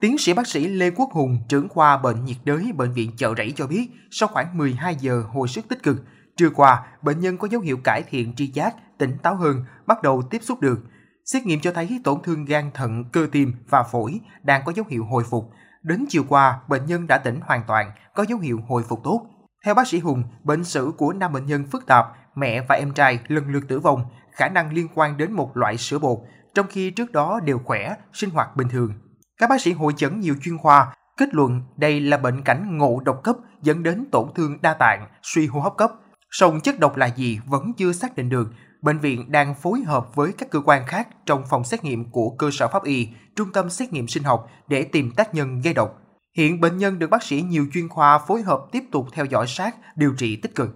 Tiến 0.00 0.18
sĩ 0.18 0.32
bác 0.32 0.46
sĩ 0.46 0.68
Lê 0.68 0.90
Quốc 0.90 1.10
Hùng, 1.12 1.38
trưởng 1.48 1.68
khoa 1.68 1.96
bệnh 1.96 2.24
nhiệt 2.24 2.36
đới 2.44 2.72
bệnh 2.76 2.92
viện 2.92 3.10
Chợ 3.16 3.34
Rẫy 3.36 3.52
cho 3.56 3.66
biết, 3.66 3.86
sau 4.10 4.28
khoảng 4.28 4.58
12 4.58 4.96
giờ 5.00 5.22
hồi 5.32 5.48
sức 5.48 5.68
tích 5.68 5.82
cực, 5.82 5.96
trưa 6.36 6.50
qua, 6.50 6.86
bệnh 7.02 7.20
nhân 7.20 7.38
có 7.38 7.48
dấu 7.48 7.60
hiệu 7.60 7.76
cải 7.84 8.02
thiện 8.02 8.34
tri 8.36 8.46
giác, 8.46 8.74
tỉnh 8.98 9.18
táo 9.22 9.36
hơn, 9.36 9.64
bắt 9.86 10.02
đầu 10.02 10.22
tiếp 10.30 10.42
xúc 10.42 10.60
được. 10.60 10.80
Xét 11.24 11.46
nghiệm 11.46 11.60
cho 11.60 11.72
thấy 11.72 12.00
tổn 12.04 12.22
thương 12.22 12.44
gan 12.44 12.70
thận, 12.74 13.04
cơ 13.12 13.26
tim 13.32 13.52
và 13.68 13.82
phổi 13.82 14.20
đang 14.42 14.62
có 14.64 14.72
dấu 14.76 14.84
hiệu 14.88 15.04
hồi 15.04 15.24
phục. 15.30 15.50
Đến 15.82 16.04
chiều 16.08 16.24
qua, 16.28 16.60
bệnh 16.68 16.86
nhân 16.86 17.06
đã 17.06 17.18
tỉnh 17.18 17.40
hoàn 17.46 17.62
toàn, 17.66 17.90
có 18.14 18.24
dấu 18.28 18.38
hiệu 18.38 18.60
hồi 18.68 18.82
phục 18.82 19.00
tốt. 19.04 19.26
Theo 19.64 19.74
bác 19.74 19.88
sĩ 19.88 19.98
Hùng, 19.98 20.22
bệnh 20.44 20.64
sử 20.64 20.92
của 20.96 21.12
năm 21.12 21.32
bệnh 21.32 21.46
nhân 21.46 21.64
phức 21.72 21.86
tạp, 21.86 22.06
mẹ 22.34 22.64
và 22.68 22.74
em 22.74 22.92
trai 22.92 23.18
lần 23.28 23.50
lượt 23.50 23.64
tử 23.68 23.80
vong, 23.80 24.04
khả 24.32 24.48
năng 24.48 24.72
liên 24.72 24.88
quan 24.94 25.16
đến 25.16 25.32
một 25.32 25.56
loại 25.56 25.76
sữa 25.76 25.98
bột, 25.98 26.18
trong 26.54 26.66
khi 26.68 26.90
trước 26.90 27.12
đó 27.12 27.40
đều 27.44 27.58
khỏe, 27.64 27.94
sinh 28.12 28.30
hoạt 28.30 28.56
bình 28.56 28.68
thường. 28.68 28.92
Các 29.38 29.50
bác 29.50 29.60
sĩ 29.60 29.72
hội 29.72 29.92
chẩn 29.96 30.20
nhiều 30.20 30.34
chuyên 30.42 30.58
khoa 30.58 30.94
kết 31.16 31.34
luận 31.34 31.62
đây 31.76 32.00
là 32.00 32.16
bệnh 32.16 32.42
cảnh 32.42 32.78
ngộ 32.78 33.00
độc 33.04 33.20
cấp 33.24 33.36
dẫn 33.62 33.82
đến 33.82 34.04
tổn 34.12 34.28
thương 34.34 34.58
đa 34.62 34.74
tạng, 34.74 35.08
suy 35.22 35.46
hô 35.46 35.60
hấp 35.60 35.76
cấp. 35.76 35.92
Song 36.36 36.60
chất 36.60 36.78
độc 36.78 36.96
là 36.96 37.06
gì 37.06 37.38
vẫn 37.46 37.72
chưa 37.76 37.92
xác 37.92 38.16
định 38.16 38.28
được. 38.28 38.48
Bệnh 38.82 38.98
viện 38.98 39.32
đang 39.32 39.54
phối 39.54 39.80
hợp 39.80 40.14
với 40.14 40.32
các 40.38 40.50
cơ 40.50 40.60
quan 40.64 40.86
khác 40.86 41.08
trong 41.26 41.42
phòng 41.50 41.64
xét 41.64 41.84
nghiệm 41.84 42.10
của 42.10 42.30
cơ 42.30 42.50
sở 42.52 42.68
pháp 42.68 42.84
y, 42.84 43.08
trung 43.36 43.52
tâm 43.52 43.70
xét 43.70 43.92
nghiệm 43.92 44.08
sinh 44.08 44.22
học 44.22 44.50
để 44.68 44.82
tìm 44.82 45.10
tác 45.10 45.34
nhân 45.34 45.60
gây 45.60 45.74
độc. 45.74 46.00
Hiện 46.36 46.60
bệnh 46.60 46.78
nhân 46.78 46.98
được 46.98 47.10
bác 47.10 47.22
sĩ 47.22 47.42
nhiều 47.42 47.66
chuyên 47.74 47.88
khoa 47.88 48.18
phối 48.18 48.42
hợp 48.42 48.60
tiếp 48.72 48.84
tục 48.92 49.06
theo 49.12 49.24
dõi 49.24 49.46
sát, 49.46 49.76
điều 49.96 50.14
trị 50.18 50.36
tích 50.36 50.54
cực. 50.54 50.68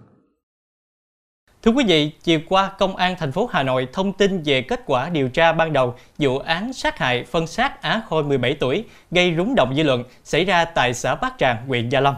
Thưa 1.61 1.71
quý 1.71 1.83
vị, 1.87 2.11
chiều 2.23 2.39
qua, 2.49 2.71
Công 2.79 2.95
an 2.95 3.15
thành 3.19 3.31
phố 3.31 3.49
Hà 3.51 3.63
Nội 3.63 3.87
thông 3.93 4.13
tin 4.13 4.43
về 4.45 4.61
kết 4.61 4.83
quả 4.85 5.09
điều 5.09 5.29
tra 5.29 5.53
ban 5.53 5.73
đầu 5.73 5.95
vụ 6.17 6.37
án 6.37 6.73
sát 6.73 6.97
hại 6.97 7.23
phân 7.23 7.47
xác 7.47 7.81
Á 7.81 8.01
Khôi 8.09 8.23
17 8.23 8.57
tuổi 8.59 8.85
gây 9.11 9.33
rúng 9.37 9.55
động 9.55 9.75
dư 9.75 9.83
luận 9.83 10.03
xảy 10.23 10.45
ra 10.45 10.65
tại 10.65 10.93
xã 10.93 11.15
Bát 11.15 11.33
Tràng, 11.37 11.67
huyện 11.67 11.89
Gia 11.89 11.99
Lâm. 11.99 12.15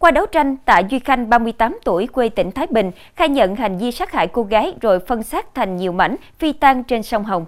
Qua 0.00 0.10
đấu 0.10 0.26
tranh, 0.26 0.56
Tạ 0.56 0.78
Duy 0.78 0.98
Khanh, 0.98 1.30
38 1.30 1.78
tuổi, 1.84 2.06
quê 2.06 2.28
tỉnh 2.28 2.50
Thái 2.50 2.66
Bình, 2.66 2.90
khai 3.16 3.28
nhận 3.28 3.56
hành 3.56 3.78
vi 3.78 3.92
sát 3.92 4.12
hại 4.12 4.26
cô 4.26 4.42
gái 4.42 4.74
rồi 4.80 5.00
phân 5.00 5.22
xác 5.22 5.54
thành 5.54 5.76
nhiều 5.76 5.92
mảnh, 5.92 6.16
phi 6.38 6.52
tang 6.52 6.84
trên 6.84 7.02
sông 7.02 7.24
Hồng. 7.24 7.46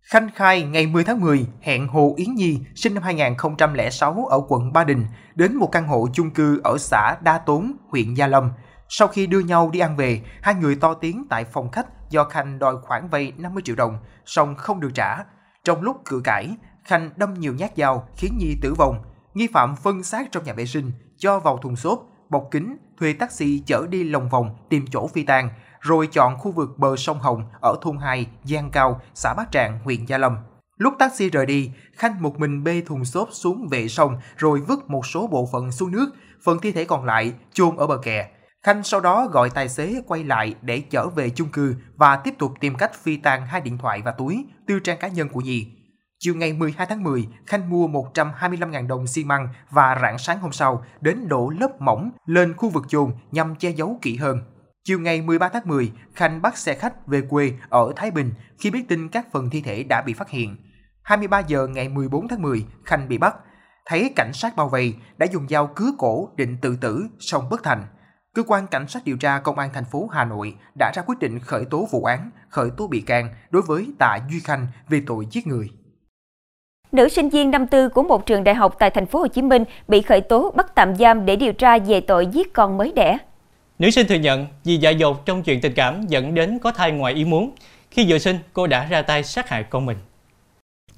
Khanh 0.00 0.28
khai 0.34 0.62
ngày 0.62 0.86
10 0.86 1.04
tháng 1.04 1.20
10 1.20 1.46
hẹn 1.60 1.88
Hồ 1.88 2.14
Yến 2.16 2.34
Nhi 2.34 2.58
sinh 2.74 2.94
năm 2.94 3.02
2006 3.02 4.26
ở 4.30 4.40
quận 4.48 4.72
Ba 4.72 4.84
Đình 4.84 5.06
đến 5.34 5.56
một 5.56 5.72
căn 5.72 5.86
hộ 5.86 6.08
chung 6.12 6.30
cư 6.30 6.60
ở 6.64 6.76
xã 6.78 7.16
Đa 7.20 7.38
Tốn, 7.38 7.72
huyện 7.88 8.14
Gia 8.14 8.26
Lâm. 8.26 8.50
Sau 8.88 9.08
khi 9.08 9.26
đưa 9.26 9.40
nhau 9.40 9.70
đi 9.72 9.78
ăn 9.78 9.96
về, 9.96 10.20
hai 10.42 10.54
người 10.54 10.76
to 10.76 10.94
tiếng 10.94 11.26
tại 11.30 11.44
phòng 11.44 11.70
khách 11.70 12.10
do 12.10 12.24
Khanh 12.24 12.58
đòi 12.58 12.76
khoản 12.82 13.08
vay 13.08 13.32
50 13.36 13.62
triệu 13.66 13.76
đồng, 13.76 13.98
song 14.26 14.54
không 14.56 14.80
được 14.80 14.90
trả. 14.94 15.16
Trong 15.64 15.82
lúc 15.82 15.96
cự 16.04 16.20
cãi, 16.24 16.56
Khanh 16.84 17.10
đâm 17.16 17.34
nhiều 17.34 17.54
nhát 17.54 17.70
dao 17.76 18.08
khiến 18.16 18.38
Nhi 18.38 18.56
tử 18.62 18.74
vong. 18.74 19.04
Nghi 19.34 19.48
phạm 19.52 19.76
phân 19.76 20.02
xác 20.02 20.32
trong 20.32 20.44
nhà 20.44 20.52
vệ 20.52 20.66
sinh, 20.66 20.92
cho 21.18 21.38
vào 21.38 21.58
thùng 21.58 21.76
xốp, 21.76 22.06
bọc 22.30 22.48
kính, 22.50 22.76
thuê 22.98 23.12
taxi 23.12 23.62
chở 23.66 23.86
đi 23.90 24.04
lòng 24.04 24.28
vòng 24.28 24.56
tìm 24.68 24.84
chỗ 24.90 25.06
phi 25.06 25.22
tang, 25.22 25.50
rồi 25.80 26.06
chọn 26.06 26.38
khu 26.38 26.52
vực 26.52 26.78
bờ 26.78 26.96
sông 26.96 27.18
Hồng 27.18 27.42
ở 27.60 27.76
thôn 27.82 27.96
2, 27.96 28.26
Giang 28.44 28.70
Cao, 28.70 29.00
xã 29.14 29.34
Bát 29.34 29.52
Tràng, 29.52 29.78
huyện 29.84 30.04
Gia 30.04 30.18
Lâm. 30.18 30.36
Lúc 30.76 30.94
taxi 30.98 31.30
rời 31.30 31.46
đi, 31.46 31.70
Khanh 31.96 32.22
một 32.22 32.38
mình 32.38 32.64
bê 32.64 32.82
thùng 32.86 33.04
xốp 33.04 33.28
xuống 33.32 33.68
vệ 33.70 33.88
sông 33.88 34.18
rồi 34.36 34.60
vứt 34.60 34.90
một 34.90 35.06
số 35.06 35.26
bộ 35.26 35.48
phận 35.52 35.72
xuống 35.72 35.92
nước, 35.92 36.10
phần 36.44 36.58
thi 36.62 36.72
thể 36.72 36.84
còn 36.84 37.04
lại 37.04 37.32
chôn 37.52 37.76
ở 37.76 37.86
bờ 37.86 37.96
kè. 37.96 38.30
Khanh 38.62 38.82
sau 38.82 39.00
đó 39.00 39.28
gọi 39.32 39.50
tài 39.50 39.68
xế 39.68 40.02
quay 40.06 40.24
lại 40.24 40.54
để 40.62 40.82
chở 40.90 41.08
về 41.08 41.30
chung 41.30 41.48
cư 41.48 41.74
và 41.96 42.16
tiếp 42.16 42.34
tục 42.38 42.52
tìm 42.60 42.74
cách 42.74 42.94
phi 43.02 43.16
tang 43.16 43.46
hai 43.46 43.60
điện 43.60 43.78
thoại 43.78 44.02
và 44.04 44.10
túi, 44.10 44.44
tư 44.66 44.80
trang 44.80 44.98
cá 44.98 45.08
nhân 45.08 45.28
của 45.28 45.40
Nhi. 45.40 45.66
Chiều 46.20 46.34
ngày 46.34 46.52
12 46.52 46.86
tháng 46.86 47.02
10, 47.02 47.28
Khanh 47.46 47.70
mua 47.70 47.88
125.000 47.88 48.86
đồng 48.86 49.06
xi 49.06 49.24
măng 49.24 49.48
và 49.70 49.98
rạng 50.02 50.18
sáng 50.18 50.40
hôm 50.40 50.52
sau 50.52 50.84
đến 51.00 51.28
đổ 51.28 51.52
lớp 51.60 51.80
mỏng 51.80 52.10
lên 52.26 52.54
khu 52.56 52.68
vực 52.68 52.84
chôn 52.88 53.12
nhằm 53.32 53.54
che 53.54 53.70
giấu 53.70 53.98
kỹ 54.02 54.16
hơn. 54.16 54.40
Chiều 54.84 55.00
ngày 55.00 55.22
13 55.22 55.48
tháng 55.48 55.68
10, 55.68 55.92
Khanh 56.14 56.42
bắt 56.42 56.56
xe 56.56 56.74
khách 56.74 57.06
về 57.06 57.22
quê 57.28 57.52
ở 57.68 57.92
Thái 57.96 58.10
Bình 58.10 58.32
khi 58.58 58.70
biết 58.70 58.88
tin 58.88 59.08
các 59.08 59.26
phần 59.32 59.50
thi 59.50 59.60
thể 59.60 59.82
đã 59.82 60.02
bị 60.02 60.14
phát 60.14 60.30
hiện. 60.30 60.56
23 61.02 61.40
giờ 61.40 61.66
ngày 61.66 61.88
14 61.88 62.28
tháng 62.28 62.42
10, 62.42 62.66
Khanh 62.84 63.08
bị 63.08 63.18
bắt. 63.18 63.36
Thấy 63.86 64.12
cảnh 64.16 64.30
sát 64.34 64.56
bao 64.56 64.68
vây, 64.68 64.94
đã 65.16 65.26
dùng 65.26 65.48
dao 65.48 65.66
cứa 65.66 65.90
cổ 65.98 66.28
định 66.36 66.56
tự 66.62 66.76
tử, 66.76 67.06
song 67.18 67.48
bất 67.50 67.62
thành. 67.62 67.86
Cơ 68.34 68.42
quan 68.46 68.66
cảnh 68.66 68.88
sát 68.88 69.04
điều 69.04 69.16
tra 69.16 69.40
công 69.40 69.58
an 69.58 69.70
thành 69.74 69.84
phố 69.84 70.08
Hà 70.12 70.24
Nội 70.24 70.56
đã 70.78 70.92
ra 70.94 71.02
quyết 71.06 71.18
định 71.18 71.38
khởi 71.38 71.64
tố 71.64 71.88
vụ 71.90 72.04
án, 72.04 72.30
khởi 72.48 72.70
tố 72.76 72.88
bị 72.88 73.00
can 73.00 73.28
đối 73.50 73.62
với 73.62 73.92
Tạ 73.98 74.18
Duy 74.30 74.40
Khanh 74.40 74.66
về 74.88 75.02
tội 75.06 75.26
giết 75.30 75.46
người. 75.46 75.70
Nữ 76.92 77.08
sinh 77.08 77.28
viên 77.28 77.50
năm 77.50 77.66
tư 77.66 77.88
của 77.88 78.02
một 78.02 78.26
trường 78.26 78.44
đại 78.44 78.54
học 78.54 78.76
tại 78.78 78.90
thành 78.90 79.06
phố 79.06 79.18
Hồ 79.18 79.26
Chí 79.26 79.42
Minh 79.42 79.64
bị 79.88 80.02
khởi 80.02 80.20
tố 80.20 80.52
bắt 80.56 80.74
tạm 80.74 80.96
giam 80.96 81.26
để 81.26 81.36
điều 81.36 81.52
tra 81.52 81.78
về 81.78 82.00
tội 82.00 82.26
giết 82.26 82.52
con 82.52 82.76
mới 82.78 82.92
đẻ. 82.96 83.18
Nữ 83.78 83.90
sinh 83.90 84.06
thừa 84.06 84.14
nhận 84.14 84.46
vì 84.64 84.76
dại 84.76 84.96
dột 84.96 85.26
trong 85.26 85.42
chuyện 85.42 85.60
tình 85.60 85.74
cảm 85.74 86.06
dẫn 86.06 86.34
đến 86.34 86.58
có 86.58 86.72
thai 86.72 86.90
ngoài 86.90 87.14
ý 87.14 87.24
muốn. 87.24 87.50
Khi 87.90 88.06
vừa 88.08 88.18
sinh, 88.18 88.38
cô 88.52 88.66
đã 88.66 88.86
ra 88.90 89.02
tay 89.02 89.22
sát 89.22 89.48
hại 89.48 89.62
con 89.62 89.86
mình. 89.86 89.96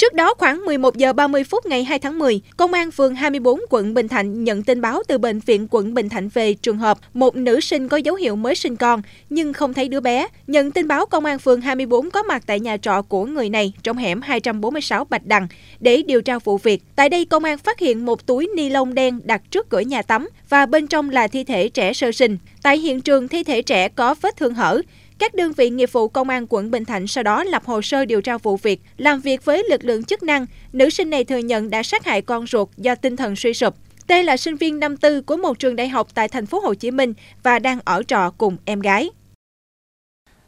Trước 0.00 0.14
đó 0.14 0.34
khoảng 0.38 0.64
11 0.64 0.96
giờ 0.96 1.12
30 1.12 1.44
phút 1.44 1.66
ngày 1.66 1.84
2 1.84 1.98
tháng 1.98 2.18
10, 2.18 2.40
Công 2.56 2.72
an 2.72 2.90
phường 2.90 3.14
24 3.14 3.60
quận 3.70 3.94
Bình 3.94 4.08
Thạnh 4.08 4.44
nhận 4.44 4.62
tin 4.62 4.80
báo 4.80 5.02
từ 5.08 5.18
bệnh 5.18 5.40
viện 5.40 5.66
quận 5.70 5.94
Bình 5.94 6.08
Thạnh 6.08 6.28
về 6.28 6.54
trường 6.54 6.78
hợp 6.78 6.98
một 7.14 7.36
nữ 7.36 7.60
sinh 7.60 7.88
có 7.88 7.96
dấu 7.96 8.14
hiệu 8.14 8.36
mới 8.36 8.54
sinh 8.54 8.76
con 8.76 9.02
nhưng 9.30 9.52
không 9.52 9.74
thấy 9.74 9.88
đứa 9.88 10.00
bé. 10.00 10.26
Nhận 10.46 10.70
tin 10.70 10.88
báo 10.88 11.06
Công 11.06 11.24
an 11.24 11.38
phường 11.38 11.60
24 11.60 12.10
có 12.10 12.22
mặt 12.22 12.42
tại 12.46 12.60
nhà 12.60 12.76
trọ 12.76 13.02
của 13.02 13.24
người 13.24 13.48
này 13.48 13.72
trong 13.82 13.96
hẻm 13.96 14.22
246 14.22 15.04
Bạch 15.04 15.26
Đằng 15.26 15.48
để 15.80 16.02
điều 16.06 16.22
tra 16.22 16.38
vụ 16.38 16.58
việc. 16.58 16.82
Tại 16.96 17.08
đây 17.08 17.24
công 17.24 17.44
an 17.44 17.58
phát 17.58 17.78
hiện 17.78 18.06
một 18.06 18.26
túi 18.26 18.48
ni 18.56 18.68
lông 18.68 18.94
đen 18.94 19.20
đặt 19.24 19.42
trước 19.50 19.68
cửa 19.68 19.80
nhà 19.80 20.02
tắm 20.02 20.28
và 20.48 20.66
bên 20.66 20.86
trong 20.86 21.10
là 21.10 21.28
thi 21.28 21.44
thể 21.44 21.68
trẻ 21.68 21.92
sơ 21.92 22.12
sinh. 22.12 22.38
Tại 22.62 22.78
hiện 22.78 23.00
trường 23.00 23.28
thi 23.28 23.44
thể 23.44 23.62
trẻ 23.62 23.88
có 23.88 24.14
vết 24.22 24.36
thương 24.36 24.54
hở, 24.54 24.82
các 25.20 25.34
đơn 25.34 25.52
vị 25.52 25.70
nghiệp 25.70 25.92
vụ 25.92 26.08
công 26.08 26.28
an 26.28 26.46
quận 26.48 26.70
Bình 26.70 26.84
Thạnh 26.84 27.06
sau 27.06 27.24
đó 27.24 27.44
lập 27.44 27.62
hồ 27.64 27.82
sơ 27.82 28.04
điều 28.04 28.20
tra 28.20 28.38
vụ 28.38 28.56
việc, 28.56 28.80
làm 28.96 29.20
việc 29.20 29.44
với 29.44 29.64
lực 29.70 29.84
lượng 29.84 30.04
chức 30.04 30.22
năng. 30.22 30.46
Nữ 30.72 30.90
sinh 30.90 31.10
này 31.10 31.24
thừa 31.24 31.38
nhận 31.38 31.70
đã 31.70 31.82
sát 31.82 32.04
hại 32.04 32.22
con 32.22 32.46
ruột 32.46 32.68
do 32.76 32.94
tinh 32.94 33.16
thần 33.16 33.36
suy 33.36 33.54
sụp. 33.54 33.74
T 34.06 34.12
là 34.24 34.36
sinh 34.36 34.56
viên 34.56 34.80
năm 34.80 34.96
tư 34.96 35.22
của 35.22 35.36
một 35.36 35.58
trường 35.58 35.76
đại 35.76 35.88
học 35.88 36.06
tại 36.14 36.28
thành 36.28 36.46
phố 36.46 36.60
Hồ 36.60 36.74
Chí 36.74 36.90
Minh 36.90 37.14
và 37.42 37.58
đang 37.58 37.78
ở 37.84 38.02
trọ 38.02 38.30
cùng 38.38 38.56
em 38.64 38.80
gái. 38.80 39.10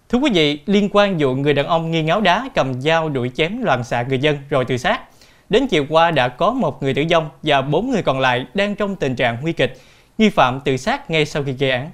Thưa 0.08 0.18
quý 0.18 0.30
vị, 0.34 0.58
liên 0.66 0.88
quan 0.92 1.18
vụ 1.18 1.34
người 1.34 1.54
đàn 1.54 1.66
ông 1.66 1.90
nghi 1.90 2.02
ngáo 2.02 2.20
đá 2.20 2.48
cầm 2.54 2.80
dao 2.80 3.08
đuổi 3.08 3.30
chém 3.34 3.62
loạn 3.62 3.84
xạ 3.84 4.02
người 4.08 4.18
dân 4.18 4.36
rồi 4.50 4.64
tự 4.64 4.76
sát. 4.76 5.00
Đến 5.48 5.66
chiều 5.66 5.86
qua 5.88 6.10
đã 6.10 6.28
có 6.28 6.52
một 6.52 6.82
người 6.82 6.94
tử 6.94 7.02
vong 7.10 7.28
và 7.42 7.62
bốn 7.62 7.90
người 7.90 8.02
còn 8.02 8.20
lại 8.20 8.46
đang 8.54 8.74
trong 8.74 8.96
tình 8.96 9.16
trạng 9.16 9.36
nguy 9.42 9.52
kịch. 9.52 9.78
Nghi 10.18 10.30
phạm 10.30 10.60
tự 10.64 10.76
sát 10.76 11.10
ngay 11.10 11.26
sau 11.26 11.42
khi 11.44 11.52
gây 11.52 11.70
án. 11.70 11.90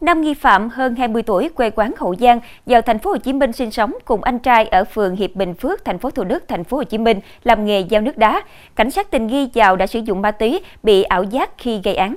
Năm 0.00 0.20
nghi 0.20 0.34
phạm 0.34 0.68
hơn 0.68 0.94
20 0.94 1.22
tuổi 1.22 1.48
quê 1.48 1.70
quán 1.70 1.92
Hậu 1.98 2.14
Giang 2.20 2.40
vào 2.66 2.82
thành 2.82 2.98
phố 2.98 3.10
Hồ 3.10 3.16
Chí 3.16 3.32
Minh 3.32 3.52
sinh 3.52 3.70
sống 3.70 3.92
cùng 4.04 4.24
anh 4.24 4.38
trai 4.38 4.66
ở 4.66 4.84
phường 4.84 5.16
Hiệp 5.16 5.34
Bình 5.34 5.54
Phước, 5.54 5.84
thành 5.84 5.98
phố 5.98 6.10
Thủ 6.10 6.24
Đức, 6.24 6.44
thành 6.48 6.64
phố 6.64 6.76
Hồ 6.76 6.84
Chí 6.84 6.98
Minh 6.98 7.20
làm 7.44 7.66
nghề 7.66 7.80
giao 7.80 8.00
nước 8.00 8.16
đá. 8.16 8.42
Cảnh 8.76 8.90
sát 8.90 9.10
tình 9.10 9.26
nghi 9.26 9.48
giàu 9.54 9.76
đã 9.76 9.86
sử 9.86 10.00
dụng 10.04 10.22
ma 10.22 10.30
túy, 10.30 10.60
bị 10.82 11.02
ảo 11.02 11.24
giác 11.24 11.50
khi 11.58 11.80
gây 11.84 11.94
án. 11.94 12.14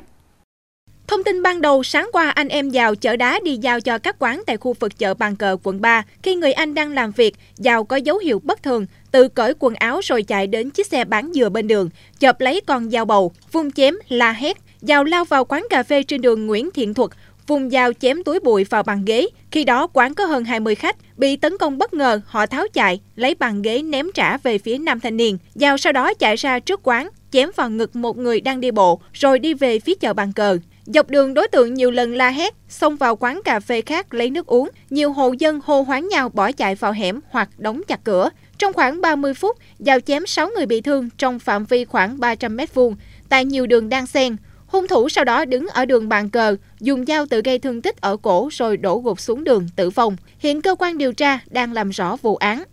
Thông 1.07 1.23
tin 1.23 1.43
ban 1.43 1.61
đầu, 1.61 1.83
sáng 1.83 2.09
qua 2.13 2.29
anh 2.29 2.47
em 2.47 2.69
Giàu 2.69 2.95
chở 2.95 3.15
đá 3.15 3.39
đi 3.43 3.57
giao 3.57 3.81
cho 3.81 3.97
các 3.97 4.15
quán 4.19 4.41
tại 4.45 4.57
khu 4.57 4.73
vực 4.79 4.97
chợ 4.97 5.13
Bàn 5.13 5.35
Cờ, 5.35 5.57
quận 5.63 5.81
3. 5.81 6.05
Khi 6.23 6.35
người 6.35 6.53
anh 6.53 6.73
đang 6.73 6.93
làm 6.93 7.11
việc, 7.11 7.35
Giàu 7.55 7.83
có 7.83 7.95
dấu 7.95 8.17
hiệu 8.17 8.41
bất 8.43 8.63
thường, 8.63 8.85
tự 9.11 9.27
cởi 9.27 9.53
quần 9.59 9.75
áo 9.75 9.99
rồi 10.03 10.23
chạy 10.23 10.47
đến 10.47 10.69
chiếc 10.69 10.87
xe 10.87 11.05
bán 11.05 11.33
dừa 11.33 11.49
bên 11.49 11.67
đường, 11.67 11.89
chộp 12.19 12.41
lấy 12.41 12.61
con 12.67 12.89
dao 12.89 13.05
bầu, 13.05 13.31
vung 13.51 13.71
chém, 13.71 13.95
la 14.09 14.31
hét. 14.31 14.57
Giàu 14.81 15.03
lao 15.03 15.25
vào 15.25 15.45
quán 15.45 15.67
cà 15.69 15.83
phê 15.83 16.03
trên 16.03 16.21
đường 16.21 16.47
Nguyễn 16.47 16.71
Thiện 16.71 16.93
Thuật, 16.93 17.11
vùng 17.49 17.69
dao 17.69 17.93
chém 17.93 18.23
túi 18.23 18.39
bụi 18.39 18.63
vào 18.63 18.83
bàn 18.83 19.05
ghế. 19.05 19.27
Khi 19.51 19.63
đó 19.63 19.87
quán 19.93 20.13
có 20.13 20.25
hơn 20.25 20.45
20 20.45 20.75
khách, 20.75 20.95
bị 21.17 21.35
tấn 21.35 21.57
công 21.57 21.77
bất 21.77 21.93
ngờ, 21.93 22.21
họ 22.25 22.45
tháo 22.45 22.65
chạy, 22.73 23.01
lấy 23.15 23.35
bàn 23.35 23.61
ghế 23.61 23.81
ném 23.81 24.07
trả 24.13 24.37
về 24.37 24.57
phía 24.57 24.77
nam 24.77 24.99
thanh 24.99 25.17
niên. 25.17 25.37
Dao 25.55 25.77
sau 25.77 25.93
đó 25.93 26.13
chạy 26.13 26.35
ra 26.35 26.59
trước 26.59 26.79
quán, 26.83 27.09
chém 27.31 27.49
vào 27.55 27.69
ngực 27.69 27.95
một 27.95 28.17
người 28.17 28.41
đang 28.41 28.61
đi 28.61 28.71
bộ, 28.71 28.99
rồi 29.13 29.39
đi 29.39 29.53
về 29.53 29.79
phía 29.79 29.95
chợ 29.95 30.13
bàn 30.13 30.33
cờ. 30.33 30.57
Dọc 30.85 31.09
đường 31.09 31.33
đối 31.33 31.47
tượng 31.47 31.73
nhiều 31.73 31.91
lần 31.91 32.15
la 32.15 32.29
hét, 32.29 32.53
xông 32.69 32.95
vào 32.95 33.15
quán 33.15 33.41
cà 33.45 33.59
phê 33.59 33.81
khác 33.81 34.13
lấy 34.13 34.29
nước 34.29 34.47
uống. 34.47 34.69
Nhiều 34.89 35.13
hộ 35.13 35.33
dân 35.39 35.59
hô 35.65 35.81
hoáng 35.81 36.07
nhau 36.07 36.29
bỏ 36.29 36.51
chạy 36.51 36.75
vào 36.75 36.91
hẻm 36.91 37.19
hoặc 37.29 37.49
đóng 37.57 37.81
chặt 37.87 38.03
cửa. 38.03 38.29
Trong 38.57 38.73
khoảng 38.73 39.01
30 39.01 39.33
phút, 39.33 39.57
dao 39.79 39.99
chém 39.99 40.25
6 40.25 40.49
người 40.55 40.65
bị 40.65 40.81
thương 40.81 41.09
trong 41.17 41.39
phạm 41.39 41.65
vi 41.65 41.85
khoảng 41.85 42.19
300 42.19 42.55
mét 42.55 42.73
vuông 42.73 42.95
tại 43.29 43.45
nhiều 43.45 43.67
đường 43.67 43.89
đang 43.89 44.07
xen. 44.07 44.35
Hung 44.71 44.87
thủ 44.87 45.09
sau 45.09 45.25
đó 45.25 45.45
đứng 45.45 45.67
ở 45.67 45.85
đường 45.85 46.09
bàn 46.09 46.29
cờ, 46.29 46.55
dùng 46.79 47.05
dao 47.05 47.25
tự 47.25 47.41
gây 47.41 47.59
thương 47.59 47.81
tích 47.81 48.01
ở 48.01 48.17
cổ 48.17 48.49
rồi 48.51 48.77
đổ 48.77 48.99
gục 48.99 49.19
xuống 49.19 49.43
đường 49.43 49.67
tử 49.75 49.89
vong. 49.89 50.15
Hiện 50.39 50.61
cơ 50.61 50.75
quan 50.79 50.97
điều 50.97 51.13
tra 51.13 51.39
đang 51.45 51.73
làm 51.73 51.89
rõ 51.89 52.15
vụ 52.21 52.35
án. 52.35 52.63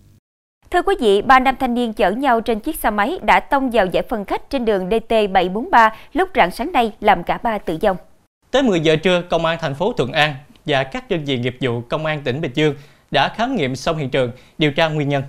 Thưa 0.71 0.83
quý 0.83 0.95
vị, 1.01 1.23
ba 1.23 1.39
nam 1.41 1.55
thanh 1.61 1.75
niên 1.75 1.93
chở 1.93 2.11
nhau 2.11 2.41
trên 2.41 2.61
chiếc 2.61 2.77
xe 2.77 2.91
máy 2.91 3.19
đã 3.23 3.41
tông 3.41 3.71
vào 3.71 3.87
giải 3.87 4.03
phân 4.09 4.25
khách 4.25 4.51
trên 4.51 4.65
đường 4.65 4.89
DT743 4.89 5.91
lúc 6.13 6.29
rạng 6.35 6.51
sáng 6.51 6.73
nay 6.73 6.93
làm 7.01 7.25
cả 7.25 7.39
ba 7.43 7.59
tử 7.59 7.79
vong. 7.83 7.97
Tới 8.51 8.63
10 8.63 8.81
giờ 8.81 8.97
trưa, 8.97 9.23
Công 9.31 9.47
an 9.47 9.59
thành 9.61 9.75
phố 9.75 9.93
Thuận 9.93 10.13
An 10.13 10.35
và 10.67 10.85
các 10.85 11.11
đơn 11.11 11.25
vị 11.25 11.39
nghiệp 11.39 11.57
vụ 11.61 11.81
Công 11.81 12.07
an 12.07 12.21
tỉnh 12.25 12.41
Bình 12.41 12.53
Dương 12.55 12.75
đã 13.11 13.29
khám 13.29 13.57
nghiệm 13.57 13.77
xong 13.77 13.97
hiện 13.97 14.11
trường, 14.11 14.31
điều 14.59 14.73
tra 14.73 14.89
nguyên 14.89 15.09
nhân. 15.09 15.23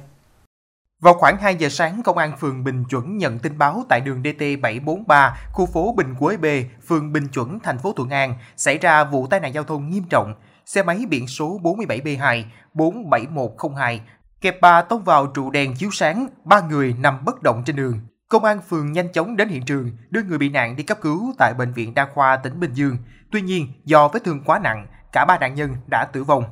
Vào 1.02 1.14
khoảng 1.14 1.38
2 1.38 1.56
giờ 1.56 1.70
sáng, 1.70 2.02
Công 2.04 2.18
an 2.18 2.38
phường 2.38 2.64
Bình 2.64 2.84
Chuẩn 2.90 3.18
nhận 3.18 3.40
tin 3.40 3.58
báo 3.58 3.84
tại 3.90 4.02
đường 4.02 4.24
DT743, 4.24 5.32
khu 5.52 5.66
phố 5.66 5.94
Bình 5.98 6.16
Quế 6.20 6.38
B, 6.38 6.46
phường 6.88 7.14
Bình 7.14 7.28
Chuẩn, 7.28 7.60
thành 7.60 7.78
phố 7.78 7.94
Thuận 7.94 8.10
An, 8.10 8.34
xảy 8.56 8.78
ra 8.78 9.04
vụ 9.04 9.28
tai 9.28 9.40
nạn 9.40 9.54
giao 9.54 9.64
thông 9.64 9.90
nghiêm 9.90 10.04
trọng. 10.10 10.34
Xe 10.66 10.84
máy 10.84 11.06
biển 11.10 11.28
số 11.28 11.60
47B2 11.64 12.44
47102 12.74 14.02
kẹp 14.42 14.62
ba 14.62 14.82
tông 14.82 15.04
vào 15.04 15.28
trụ 15.28 15.52
đèn 15.52 15.76
chiếu 15.76 15.90
sáng, 15.92 16.28
ba 16.44 16.62
người 16.62 16.96
nằm 17.00 17.26
bất 17.26 17.44
động 17.44 17.64
trên 17.66 17.76
đường. 17.76 18.00
Công 18.30 18.44
an 18.44 18.60
phường 18.70 18.92
nhanh 18.92 19.12
chóng 19.12 19.38
đến 19.38 19.50
hiện 19.50 19.66
trường, 19.66 19.92
đưa 20.10 20.24
người 20.24 20.38
bị 20.38 20.50
nạn 20.50 20.76
đi 20.76 20.84
cấp 20.84 20.98
cứu 21.02 21.34
tại 21.38 21.54
Bệnh 21.54 21.74
viện 21.74 21.94
Đa 21.94 22.08
khoa 22.14 22.38
tỉnh 22.38 22.60
Bình 22.60 22.74
Dương. 22.74 22.98
Tuy 23.32 23.42
nhiên, 23.42 23.68
do 23.86 24.08
vết 24.08 24.24
thương 24.24 24.44
quá 24.46 24.60
nặng, 24.60 24.88
cả 25.12 25.26
ba 25.26 25.38
nạn 25.40 25.56
nhân 25.56 25.76
đã 25.88 26.06
tử 26.06 26.24
vong. 26.24 26.44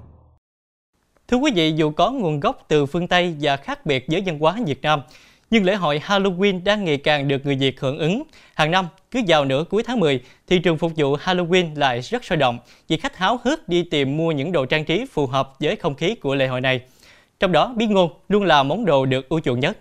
Thưa 1.28 1.38
quý 1.38 1.52
vị, 1.56 1.72
dù 1.76 1.92
có 1.92 2.12
nguồn 2.12 2.40
gốc 2.40 2.66
từ 2.68 2.86
phương 2.86 3.08
Tây 3.08 3.36
và 3.42 3.58
khác 3.58 3.86
biệt 3.86 4.06
với 4.08 4.24
văn 4.26 4.40
hóa 4.40 4.56
Việt 4.66 4.82
Nam, 4.82 5.02
nhưng 5.50 5.66
lễ 5.66 5.76
hội 5.76 6.02
Halloween 6.06 6.64
đang 6.64 6.86
ngày 6.86 6.98
càng 6.98 7.28
được 7.28 7.46
người 7.46 7.56
Việt 7.56 7.80
hưởng 7.80 8.00
ứng. 8.00 8.24
Hàng 8.54 8.72
năm, 8.72 8.88
cứ 9.12 9.22
vào 9.28 9.46
nửa 9.46 9.64
cuối 9.70 9.84
tháng 9.84 10.00
10, 10.00 10.22
thị 10.48 10.60
trường 10.60 10.78
phục 10.78 10.92
vụ 10.96 11.16
Halloween 11.16 11.66
lại 11.76 12.00
rất 12.02 12.26
sôi 12.26 12.38
động 12.38 12.60
vì 12.88 12.98
khách 12.98 13.18
háo 13.18 13.40
hức 13.44 13.70
đi 13.70 13.84
tìm 13.84 14.18
mua 14.18 14.32
những 14.32 14.52
đồ 14.52 14.66
trang 14.66 14.86
trí 14.86 15.06
phù 15.12 15.28
hợp 15.28 15.54
với 15.60 15.76
không 15.76 15.96
khí 15.96 16.16
của 16.16 16.36
lễ 16.36 16.48
hội 16.48 16.62
này. 16.62 16.82
Trong 17.40 17.52
đó, 17.52 17.74
bí 17.76 17.88
ngô 17.88 18.12
luôn 18.30 18.44
là 18.44 18.64
món 18.64 18.86
đồ 18.86 19.06
được 19.06 19.30
ưa 19.30 19.40
chuộng 19.40 19.60
nhất. 19.60 19.78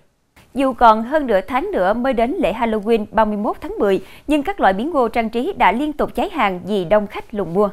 Dù 0.54 0.72
còn 0.72 1.02
hơn 1.02 1.26
nửa 1.26 1.40
tháng 1.40 1.70
nữa 1.72 1.92
mới 1.94 2.12
đến 2.12 2.36
lễ 2.38 2.52
Halloween 2.52 3.06
31 3.10 3.56
tháng 3.60 3.78
10, 3.78 4.00
nhưng 4.26 4.42
các 4.42 4.60
loại 4.60 4.72
bí 4.72 4.84
ngô 4.84 5.08
trang 5.08 5.30
trí 5.30 5.52
đã 5.58 5.72
liên 5.72 5.92
tục 5.92 6.14
cháy 6.14 6.30
hàng 6.32 6.60
vì 6.66 6.84
đông 6.84 7.06
khách 7.06 7.34
lùng 7.34 7.54
mua. 7.54 7.70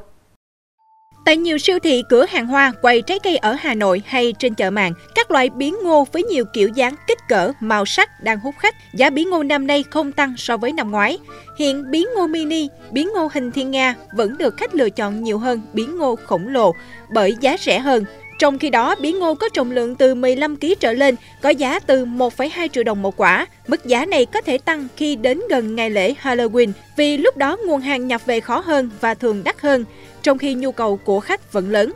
Tại 1.26 1.38
nhiều 1.38 1.58
siêu 1.58 1.80
thị, 1.80 2.04
cửa 2.10 2.26
hàng 2.26 2.48
hoa, 2.48 2.72
quầy 2.82 3.02
trái 3.02 3.20
cây 3.20 3.38
ở 3.38 3.56
Hà 3.60 3.74
Nội 3.74 4.02
hay 4.06 4.34
trên 4.40 4.56
chợ 4.56 4.72
mạng, 4.72 4.94
các 5.16 5.32
loại 5.32 5.50
bí 5.50 5.72
ngô 5.84 6.08
với 6.12 6.24
nhiều 6.24 6.46
kiểu 6.54 6.70
dáng, 6.70 6.96
kích 7.08 7.18
cỡ, 7.30 7.52
màu 7.60 7.86
sắc 7.86 8.10
đang 8.24 8.40
hút 8.40 8.56
khách. 8.60 8.76
Giá 8.94 9.10
bí 9.10 9.24
ngô 9.24 9.44
năm 9.44 9.68
nay 9.68 9.84
không 9.92 10.12
tăng 10.12 10.34
so 10.38 10.58
với 10.58 10.72
năm 10.74 10.92
ngoái. 10.92 11.18
Hiện 11.58 11.92
bí 11.92 12.06
ngô 12.16 12.28
mini, 12.28 12.68
bí 12.92 13.04
ngô 13.04 13.30
hình 13.34 13.52
thiên 13.52 13.72
nga 13.72 13.96
vẫn 14.16 14.38
được 14.38 14.58
khách 14.58 14.76
lựa 14.76 14.90
chọn 14.90 15.24
nhiều 15.24 15.38
hơn 15.38 15.62
bí 15.74 15.86
ngô 15.86 16.16
khổng 16.16 16.48
lồ 16.48 16.76
bởi 17.14 17.36
giá 17.42 17.58
rẻ 17.60 17.80
hơn. 17.80 18.06
Trong 18.42 18.60
khi 18.60 18.70
đó, 18.70 18.96
bí 19.00 19.12
ngô 19.12 19.36
có 19.36 19.50
trọng 19.50 19.72
lượng 19.72 19.96
từ 19.96 20.16
15 20.16 20.56
kg 20.56 20.68
trở 20.80 20.94
lên 20.94 21.16
có 21.42 21.50
giá 21.50 21.80
từ 21.80 22.06
1,2 22.06 22.68
triệu 22.68 22.84
đồng 22.84 23.02
một 23.02 23.18
quả. 23.18 23.48
Mức 23.68 23.86
giá 23.86 24.06
này 24.06 24.26
có 24.26 24.42
thể 24.42 24.58
tăng 24.58 24.88
khi 24.96 25.16
đến 25.16 25.42
gần 25.50 25.76
ngày 25.76 25.90
lễ 25.90 26.14
Halloween 26.22 26.72
vì 26.96 27.18
lúc 27.18 27.38
đó 27.38 27.58
nguồn 27.66 27.82
hàng 27.82 28.08
nhập 28.08 28.22
về 28.26 28.40
khó 28.40 28.60
hơn 28.60 28.90
và 29.02 29.14
thường 29.14 29.44
đắt 29.44 29.62
hơn, 29.62 29.86
trong 30.22 30.38
khi 30.38 30.54
nhu 30.54 30.72
cầu 30.72 30.98
của 30.98 31.20
khách 31.20 31.54
vẫn 31.54 31.70
lớn. 31.70 31.94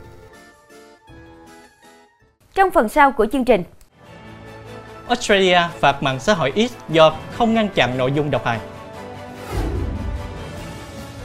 Trong 2.54 2.70
phần 2.70 2.88
sau 2.88 3.12
của 3.12 3.26
chương 3.32 3.44
trình, 3.44 3.62
Australia 5.08 5.60
phạt 5.80 6.02
mạng 6.02 6.20
xã 6.20 6.34
hội 6.34 6.52
X 6.70 6.72
do 6.88 7.16
không 7.32 7.54
ngăn 7.54 7.68
chặn 7.68 7.98
nội 7.98 8.12
dung 8.16 8.30
độc 8.30 8.44
hại. 8.44 8.58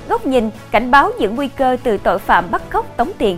Góc 0.09 0.25
nhìn 0.25 0.49
cảnh 0.71 0.91
báo 0.91 1.11
những 1.19 1.35
nguy 1.35 1.47
cơ 1.47 1.77
từ 1.83 1.97
tội 1.97 2.19
phạm 2.19 2.51
bắt 2.51 2.61
cóc 2.69 2.97
tống 2.97 3.11
tiền. 3.17 3.37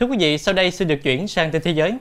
Thưa 0.00 0.06
quý 0.06 0.16
vị, 0.20 0.38
sau 0.38 0.54
đây 0.54 0.70
xin 0.70 0.88
được 0.88 1.02
chuyển 1.02 1.28
sang 1.28 1.50
tin 1.50 1.62
thế 1.62 1.70
giới. 1.70 1.94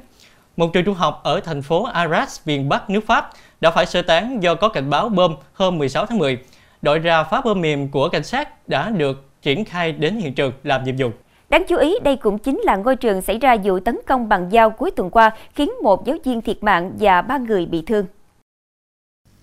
Một 0.57 0.73
trường 0.73 0.85
trung 0.85 0.95
học 0.95 1.21
ở 1.23 1.39
thành 1.39 1.61
phố 1.61 1.83
Arras, 1.83 2.47
miền 2.47 2.69
Bắc 2.69 2.89
nước 2.89 3.07
Pháp 3.07 3.29
đã 3.61 3.71
phải 3.71 3.85
sơ 3.85 4.01
tán 4.01 4.43
do 4.43 4.55
có 4.55 4.69
cảnh 4.69 4.89
báo 4.89 5.09
bom 5.09 5.35
hôm 5.53 5.77
16 5.77 6.05
tháng 6.05 6.17
10. 6.17 6.37
Đội 6.81 6.99
ra 6.99 7.23
phá 7.23 7.41
bom 7.41 7.61
mềm 7.61 7.91
của 7.91 8.09
cảnh 8.09 8.23
sát 8.23 8.67
đã 8.67 8.89
được 8.89 9.41
triển 9.41 9.65
khai 9.65 9.91
đến 9.91 10.15
hiện 10.15 10.33
trường 10.33 10.51
làm 10.63 10.83
nhiệm 10.83 10.95
vụ. 10.97 11.09
Đáng 11.49 11.63
chú 11.67 11.77
ý, 11.77 11.95
đây 12.03 12.15
cũng 12.15 12.37
chính 12.37 12.59
là 12.63 12.75
ngôi 12.75 12.95
trường 12.95 13.21
xảy 13.21 13.37
ra 13.37 13.55
vụ 13.63 13.79
tấn 13.79 13.99
công 14.07 14.29
bằng 14.29 14.49
dao 14.51 14.69
cuối 14.69 14.91
tuần 14.91 15.09
qua, 15.09 15.31
khiến 15.55 15.71
một 15.83 16.05
giáo 16.05 16.17
viên 16.23 16.41
thiệt 16.41 16.63
mạng 16.63 16.91
và 16.99 17.21
ba 17.21 17.37
người 17.37 17.65
bị 17.65 17.83
thương. 17.87 18.05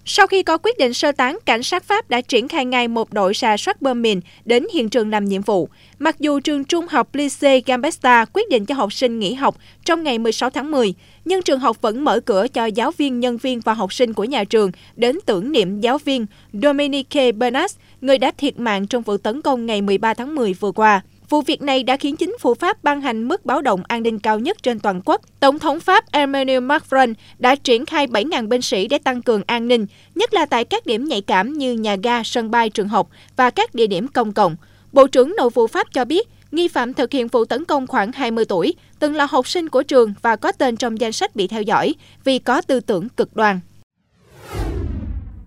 Sau 0.08 0.26
khi 0.26 0.42
có 0.42 0.58
quyết 0.58 0.78
định 0.78 0.94
sơ 0.94 1.12
tán, 1.12 1.38
cảnh 1.44 1.62
sát 1.62 1.84
Pháp 1.84 2.10
đã 2.10 2.20
triển 2.20 2.48
khai 2.48 2.64
ngay 2.64 2.88
một 2.88 3.12
đội 3.12 3.34
xà 3.34 3.56
soát 3.56 3.82
bom 3.82 4.02
mìn 4.02 4.20
đến 4.44 4.66
hiện 4.74 4.88
trường 4.88 5.10
làm 5.10 5.24
nhiệm 5.24 5.42
vụ. 5.42 5.68
Mặc 5.98 6.16
dù 6.20 6.40
trường 6.40 6.64
trung 6.64 6.86
học 6.90 7.14
Lycée 7.14 7.60
Gambetta 7.66 8.24
quyết 8.32 8.48
định 8.50 8.66
cho 8.66 8.74
học 8.74 8.92
sinh 8.92 9.18
nghỉ 9.18 9.34
học 9.34 9.56
trong 9.84 10.02
ngày 10.02 10.18
16 10.18 10.50
tháng 10.50 10.70
10, 10.70 10.94
nhưng 11.24 11.42
trường 11.42 11.60
học 11.60 11.82
vẫn 11.82 12.04
mở 12.04 12.20
cửa 12.20 12.46
cho 12.48 12.66
giáo 12.66 12.90
viên, 12.90 13.20
nhân 13.20 13.36
viên 13.36 13.60
và 13.60 13.72
học 13.72 13.92
sinh 13.92 14.12
của 14.12 14.24
nhà 14.24 14.44
trường 14.44 14.70
đến 14.96 15.18
tưởng 15.26 15.52
niệm 15.52 15.80
giáo 15.80 15.98
viên 15.98 16.26
Dominique 16.52 17.32
Bernas, 17.32 17.76
người 18.00 18.18
đã 18.18 18.32
thiệt 18.38 18.58
mạng 18.58 18.86
trong 18.86 19.02
vụ 19.02 19.16
tấn 19.16 19.42
công 19.42 19.66
ngày 19.66 19.82
13 19.82 20.14
tháng 20.14 20.34
10 20.34 20.52
vừa 20.52 20.72
qua. 20.72 21.02
Vụ 21.28 21.42
việc 21.42 21.62
này 21.62 21.82
đã 21.82 21.96
khiến 21.96 22.16
chính 22.16 22.36
phủ 22.40 22.54
Pháp 22.54 22.84
ban 22.84 23.00
hành 23.00 23.28
mức 23.28 23.46
báo 23.46 23.62
động 23.62 23.82
an 23.88 24.02
ninh 24.02 24.18
cao 24.18 24.38
nhất 24.38 24.62
trên 24.62 24.78
toàn 24.78 25.00
quốc. 25.04 25.20
Tổng 25.40 25.58
thống 25.58 25.80
Pháp 25.80 26.12
Emmanuel 26.12 26.60
Macron 26.60 27.12
đã 27.38 27.54
triển 27.54 27.86
khai 27.86 28.06
7.000 28.06 28.48
binh 28.48 28.62
sĩ 28.62 28.88
để 28.88 28.98
tăng 28.98 29.22
cường 29.22 29.42
an 29.46 29.68
ninh, 29.68 29.86
nhất 30.14 30.34
là 30.34 30.46
tại 30.46 30.64
các 30.64 30.86
điểm 30.86 31.04
nhạy 31.04 31.20
cảm 31.20 31.52
như 31.52 31.72
nhà 31.72 31.96
ga, 32.02 32.22
sân 32.22 32.50
bay, 32.50 32.70
trường 32.70 32.88
học 32.88 33.08
và 33.36 33.50
các 33.50 33.74
địa 33.74 33.86
điểm 33.86 34.08
công 34.08 34.32
cộng. 34.32 34.56
Bộ 34.92 35.06
trưởng 35.06 35.34
Nội 35.36 35.50
vụ 35.50 35.66
Pháp 35.66 35.86
cho 35.92 36.04
biết, 36.04 36.28
nghi 36.52 36.68
phạm 36.68 36.94
thực 36.94 37.12
hiện 37.12 37.28
vụ 37.28 37.44
tấn 37.44 37.64
công 37.64 37.86
khoảng 37.86 38.12
20 38.12 38.44
tuổi, 38.44 38.74
từng 38.98 39.14
là 39.14 39.26
học 39.30 39.48
sinh 39.48 39.68
của 39.68 39.82
trường 39.82 40.14
và 40.22 40.36
có 40.36 40.52
tên 40.52 40.76
trong 40.76 41.00
danh 41.00 41.12
sách 41.12 41.36
bị 41.36 41.46
theo 41.46 41.62
dõi 41.62 41.94
vì 42.24 42.38
có 42.38 42.60
tư 42.60 42.80
tưởng 42.80 43.08
cực 43.08 43.36
đoan. 43.36 43.60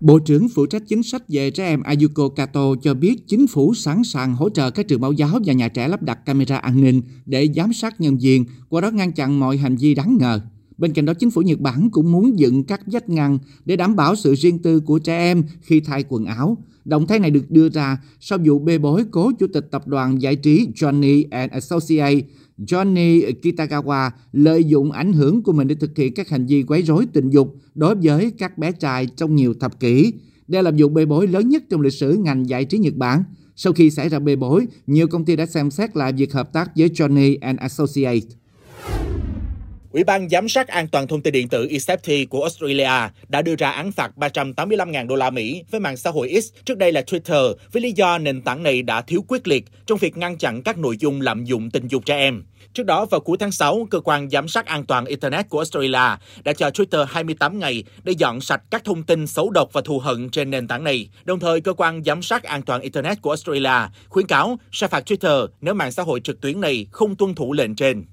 Bộ 0.00 0.18
trưởng 0.18 0.48
phụ 0.48 0.66
trách 0.66 0.82
chính 0.88 1.02
sách 1.02 1.22
về 1.28 1.50
trẻ 1.50 1.64
em 1.64 1.82
Ayuko 1.82 2.28
Kato 2.28 2.74
cho 2.82 2.94
biết 2.94 3.28
chính 3.28 3.46
phủ 3.46 3.74
sẵn 3.74 4.04
sàng 4.04 4.34
hỗ 4.34 4.50
trợ 4.50 4.70
các 4.70 4.88
trường 4.88 5.00
mẫu 5.00 5.12
giáo 5.12 5.38
và 5.46 5.52
nhà 5.52 5.68
trẻ 5.68 5.88
lắp 5.88 6.02
đặt 6.02 6.26
camera 6.26 6.56
an 6.56 6.80
ninh 6.80 7.02
để 7.26 7.48
giám 7.56 7.72
sát 7.72 8.00
nhân 8.00 8.18
viên, 8.18 8.44
qua 8.68 8.80
đó 8.80 8.90
ngăn 8.90 9.12
chặn 9.12 9.40
mọi 9.40 9.56
hành 9.56 9.76
vi 9.76 9.94
đáng 9.94 10.16
ngờ. 10.20 10.40
Bên 10.80 10.92
cạnh 10.92 11.04
đó, 11.04 11.14
chính 11.14 11.30
phủ 11.30 11.42
Nhật 11.42 11.60
Bản 11.60 11.90
cũng 11.90 12.12
muốn 12.12 12.38
dựng 12.38 12.64
các 12.64 12.80
vách 12.86 13.08
ngăn 13.08 13.38
để 13.64 13.76
đảm 13.76 13.96
bảo 13.96 14.16
sự 14.16 14.34
riêng 14.34 14.58
tư 14.58 14.80
của 14.80 14.98
trẻ 14.98 15.18
em 15.18 15.42
khi 15.60 15.80
thay 15.80 16.04
quần 16.08 16.24
áo. 16.24 16.56
Động 16.84 17.06
thái 17.06 17.18
này 17.18 17.30
được 17.30 17.50
đưa 17.50 17.68
ra 17.68 17.98
sau 18.20 18.38
vụ 18.44 18.58
bê 18.58 18.78
bối 18.78 19.04
cố 19.10 19.32
chủ 19.38 19.46
tịch 19.52 19.66
tập 19.70 19.88
đoàn 19.88 20.22
giải 20.22 20.36
trí 20.36 20.66
Johnny 20.74 21.24
and 21.30 21.52
Associates 21.52 22.24
Johnny 22.58 23.32
Kitagawa 23.42 24.10
lợi 24.32 24.64
dụng 24.64 24.92
ảnh 24.92 25.12
hưởng 25.12 25.42
của 25.42 25.52
mình 25.52 25.68
để 25.68 25.74
thực 25.74 25.96
hiện 25.96 26.14
các 26.14 26.28
hành 26.28 26.46
vi 26.46 26.62
quấy 26.62 26.82
rối 26.82 27.06
tình 27.12 27.30
dục 27.30 27.56
đối 27.74 27.94
với 27.94 28.30
các 28.38 28.58
bé 28.58 28.72
trai 28.72 29.06
trong 29.06 29.36
nhiều 29.36 29.54
thập 29.54 29.80
kỷ. 29.80 30.12
Đây 30.48 30.62
là 30.62 30.70
vụ 30.78 30.88
bê 30.88 31.06
bối 31.06 31.26
lớn 31.26 31.48
nhất 31.48 31.62
trong 31.70 31.80
lịch 31.80 31.92
sử 31.92 32.16
ngành 32.16 32.48
giải 32.48 32.64
trí 32.64 32.78
Nhật 32.78 32.94
Bản. 32.94 33.24
Sau 33.56 33.72
khi 33.72 33.90
xảy 33.90 34.08
ra 34.08 34.18
bê 34.18 34.36
bối, 34.36 34.66
nhiều 34.86 35.06
công 35.08 35.24
ty 35.24 35.36
đã 35.36 35.46
xem 35.46 35.70
xét 35.70 35.96
lại 35.96 36.12
việc 36.12 36.32
hợp 36.32 36.52
tác 36.52 36.70
với 36.76 36.88
Johnny 36.88 37.38
and 37.40 37.58
Associates. 37.58 38.39
Ủy 39.92 40.04
ban 40.04 40.28
giám 40.28 40.48
sát 40.48 40.68
an 40.68 40.88
toàn 40.88 41.06
thông 41.06 41.22
tin 41.22 41.32
điện 41.32 41.48
tử 41.48 41.66
ISAFTI 41.66 42.26
của 42.26 42.42
Australia 42.42 43.08
đã 43.28 43.42
đưa 43.42 43.54
ra 43.56 43.70
án 43.70 43.92
phạt 43.92 44.12
385.000 44.16 45.06
đô 45.06 45.16
la 45.16 45.30
Mỹ 45.30 45.64
với 45.70 45.80
mạng 45.80 45.96
xã 45.96 46.10
hội 46.10 46.40
X, 46.40 46.64
trước 46.64 46.78
đây 46.78 46.92
là 46.92 47.00
Twitter, 47.00 47.54
với 47.72 47.82
lý 47.82 47.92
do 47.92 48.18
nền 48.18 48.42
tảng 48.42 48.62
này 48.62 48.82
đã 48.82 49.02
thiếu 49.02 49.24
quyết 49.28 49.48
liệt 49.48 49.64
trong 49.86 49.98
việc 49.98 50.16
ngăn 50.16 50.38
chặn 50.38 50.62
các 50.62 50.78
nội 50.78 50.96
dung 50.96 51.20
lạm 51.20 51.44
dụng 51.44 51.70
tình 51.70 51.88
dục 51.88 52.04
trẻ 52.04 52.16
em. 52.16 52.44
Trước 52.74 52.86
đó, 52.86 53.04
vào 53.04 53.20
cuối 53.20 53.36
tháng 53.40 53.52
6, 53.52 53.86
Cơ 53.90 54.00
quan 54.00 54.30
Giám 54.30 54.48
sát 54.48 54.66
An 54.66 54.86
toàn 54.86 55.04
Internet 55.04 55.48
của 55.48 55.58
Australia 55.58 56.16
đã 56.44 56.52
cho 56.56 56.68
Twitter 56.68 57.04
28 57.04 57.58
ngày 57.58 57.84
để 58.04 58.12
dọn 58.12 58.40
sạch 58.40 58.62
các 58.70 58.84
thông 58.84 59.02
tin 59.02 59.26
xấu 59.26 59.50
độc 59.50 59.72
và 59.72 59.80
thù 59.80 59.98
hận 59.98 60.30
trên 60.30 60.50
nền 60.50 60.68
tảng 60.68 60.84
này. 60.84 61.08
Đồng 61.24 61.40
thời, 61.40 61.60
Cơ 61.60 61.72
quan 61.72 62.04
Giám 62.04 62.22
sát 62.22 62.42
An 62.42 62.62
toàn 62.62 62.80
Internet 62.80 63.22
của 63.22 63.30
Australia 63.30 63.88
khuyến 64.08 64.26
cáo 64.26 64.58
sẽ 64.72 64.88
phạt 64.88 65.10
Twitter 65.10 65.46
nếu 65.60 65.74
mạng 65.74 65.92
xã 65.92 66.02
hội 66.02 66.20
trực 66.20 66.40
tuyến 66.40 66.60
này 66.60 66.86
không 66.90 67.16
tuân 67.16 67.34
thủ 67.34 67.52
lệnh 67.52 67.74
trên. 67.74 68.04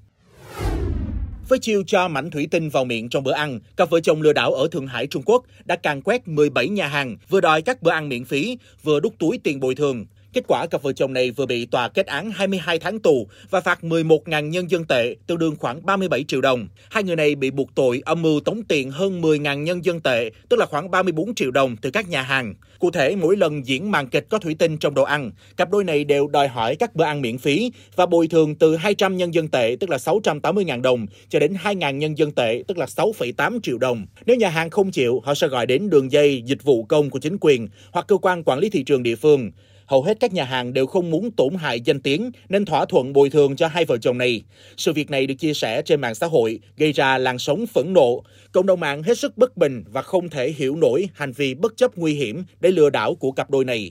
Với 1.48 1.58
chiêu 1.58 1.82
cho 1.86 2.08
mảnh 2.08 2.30
thủy 2.30 2.48
tinh 2.50 2.68
vào 2.68 2.84
miệng 2.84 3.08
trong 3.08 3.24
bữa 3.24 3.32
ăn, 3.32 3.60
cặp 3.76 3.90
vợ 3.90 4.00
chồng 4.00 4.22
lừa 4.22 4.32
đảo 4.32 4.52
ở 4.52 4.68
Thượng 4.68 4.86
Hải, 4.86 5.06
Trung 5.06 5.22
Quốc 5.26 5.44
đã 5.64 5.76
càng 5.76 6.02
quét 6.02 6.28
17 6.28 6.68
nhà 6.68 6.86
hàng, 6.86 7.16
vừa 7.28 7.40
đòi 7.40 7.62
các 7.62 7.82
bữa 7.82 7.90
ăn 7.90 8.08
miễn 8.08 8.24
phí, 8.24 8.58
vừa 8.82 9.00
đút 9.00 9.18
túi 9.18 9.38
tiền 9.38 9.60
bồi 9.60 9.74
thường. 9.74 10.06
Kết 10.32 10.44
quả, 10.48 10.66
cặp 10.66 10.82
vợ 10.82 10.92
chồng 10.92 11.12
này 11.12 11.30
vừa 11.30 11.46
bị 11.46 11.66
tòa 11.66 11.88
kết 11.88 12.06
án 12.06 12.30
22 12.30 12.78
tháng 12.78 12.98
tù 12.98 13.28
và 13.50 13.60
phạt 13.60 13.78
11.000 13.82 14.48
nhân 14.48 14.70
dân 14.70 14.84
tệ, 14.84 15.16
tương 15.26 15.38
đương 15.38 15.56
khoảng 15.58 15.86
37 15.86 16.24
triệu 16.28 16.40
đồng. 16.40 16.68
Hai 16.90 17.02
người 17.02 17.16
này 17.16 17.34
bị 17.34 17.50
buộc 17.50 17.74
tội 17.74 18.02
âm 18.04 18.22
mưu 18.22 18.40
tống 18.40 18.62
tiền 18.68 18.90
hơn 18.90 19.22
10.000 19.22 19.62
nhân 19.62 19.84
dân 19.84 20.00
tệ, 20.00 20.30
tức 20.48 20.56
là 20.56 20.66
khoảng 20.66 20.90
34 20.90 21.34
triệu 21.34 21.50
đồng 21.50 21.76
từ 21.76 21.90
các 21.90 22.08
nhà 22.08 22.22
hàng. 22.22 22.54
Cụ 22.78 22.90
thể, 22.90 23.16
mỗi 23.16 23.36
lần 23.36 23.66
diễn 23.66 23.90
màn 23.90 24.08
kịch 24.08 24.26
có 24.28 24.38
thủy 24.38 24.56
tinh 24.58 24.78
trong 24.78 24.94
đồ 24.94 25.02
ăn, 25.02 25.30
cặp 25.56 25.70
đôi 25.70 25.84
này 25.84 26.04
đều 26.04 26.28
đòi 26.28 26.48
hỏi 26.48 26.76
các 26.76 26.94
bữa 26.94 27.04
ăn 27.04 27.20
miễn 27.22 27.38
phí 27.38 27.72
và 27.96 28.06
bồi 28.06 28.28
thường 28.28 28.54
từ 28.54 28.76
200 28.76 29.16
nhân 29.16 29.34
dân 29.34 29.48
tệ, 29.48 29.76
tức 29.80 29.90
là 29.90 29.96
680.000 29.96 30.82
đồng, 30.82 31.06
cho 31.28 31.38
đến 31.38 31.54
2.000 31.62 31.96
nhân 31.96 32.18
dân 32.18 32.32
tệ, 32.32 32.62
tức 32.68 32.78
là 32.78 32.86
6,8 32.86 33.60
triệu 33.62 33.78
đồng. 33.78 34.06
Nếu 34.26 34.36
nhà 34.36 34.48
hàng 34.48 34.70
không 34.70 34.90
chịu, 34.90 35.20
họ 35.24 35.34
sẽ 35.34 35.48
gọi 35.48 35.66
đến 35.66 35.90
đường 35.90 36.12
dây 36.12 36.42
dịch 36.46 36.62
vụ 36.62 36.84
công 36.84 37.10
của 37.10 37.18
chính 37.18 37.36
quyền 37.40 37.68
hoặc 37.92 38.06
cơ 38.08 38.16
quan 38.16 38.44
quản 38.44 38.58
lý 38.58 38.70
thị 38.70 38.82
trường 38.82 39.02
địa 39.02 39.16
phương 39.16 39.50
hầu 39.88 40.02
hết 40.02 40.20
các 40.20 40.32
nhà 40.32 40.44
hàng 40.44 40.72
đều 40.72 40.86
không 40.86 41.10
muốn 41.10 41.30
tổn 41.30 41.54
hại 41.54 41.80
danh 41.80 42.00
tiếng 42.00 42.30
nên 42.48 42.64
thỏa 42.64 42.84
thuận 42.84 43.12
bồi 43.12 43.30
thường 43.30 43.56
cho 43.56 43.68
hai 43.68 43.84
vợ 43.84 43.96
chồng 43.98 44.18
này. 44.18 44.42
Sự 44.76 44.92
việc 44.92 45.10
này 45.10 45.26
được 45.26 45.34
chia 45.34 45.54
sẻ 45.54 45.82
trên 45.82 46.00
mạng 46.00 46.14
xã 46.14 46.26
hội 46.26 46.60
gây 46.76 46.92
ra 46.92 47.18
làn 47.18 47.38
sóng 47.38 47.66
phẫn 47.66 47.92
nộ. 47.92 48.22
Cộng 48.52 48.66
đồng 48.66 48.80
mạng 48.80 49.02
hết 49.02 49.18
sức 49.18 49.38
bất 49.38 49.56
bình 49.56 49.84
và 49.92 50.02
không 50.02 50.28
thể 50.28 50.50
hiểu 50.50 50.76
nổi 50.76 51.08
hành 51.14 51.32
vi 51.32 51.54
bất 51.54 51.76
chấp 51.76 51.96
nguy 51.96 52.14
hiểm 52.14 52.44
để 52.60 52.70
lừa 52.70 52.90
đảo 52.90 53.14
của 53.14 53.32
cặp 53.32 53.50
đôi 53.50 53.64
này. 53.64 53.90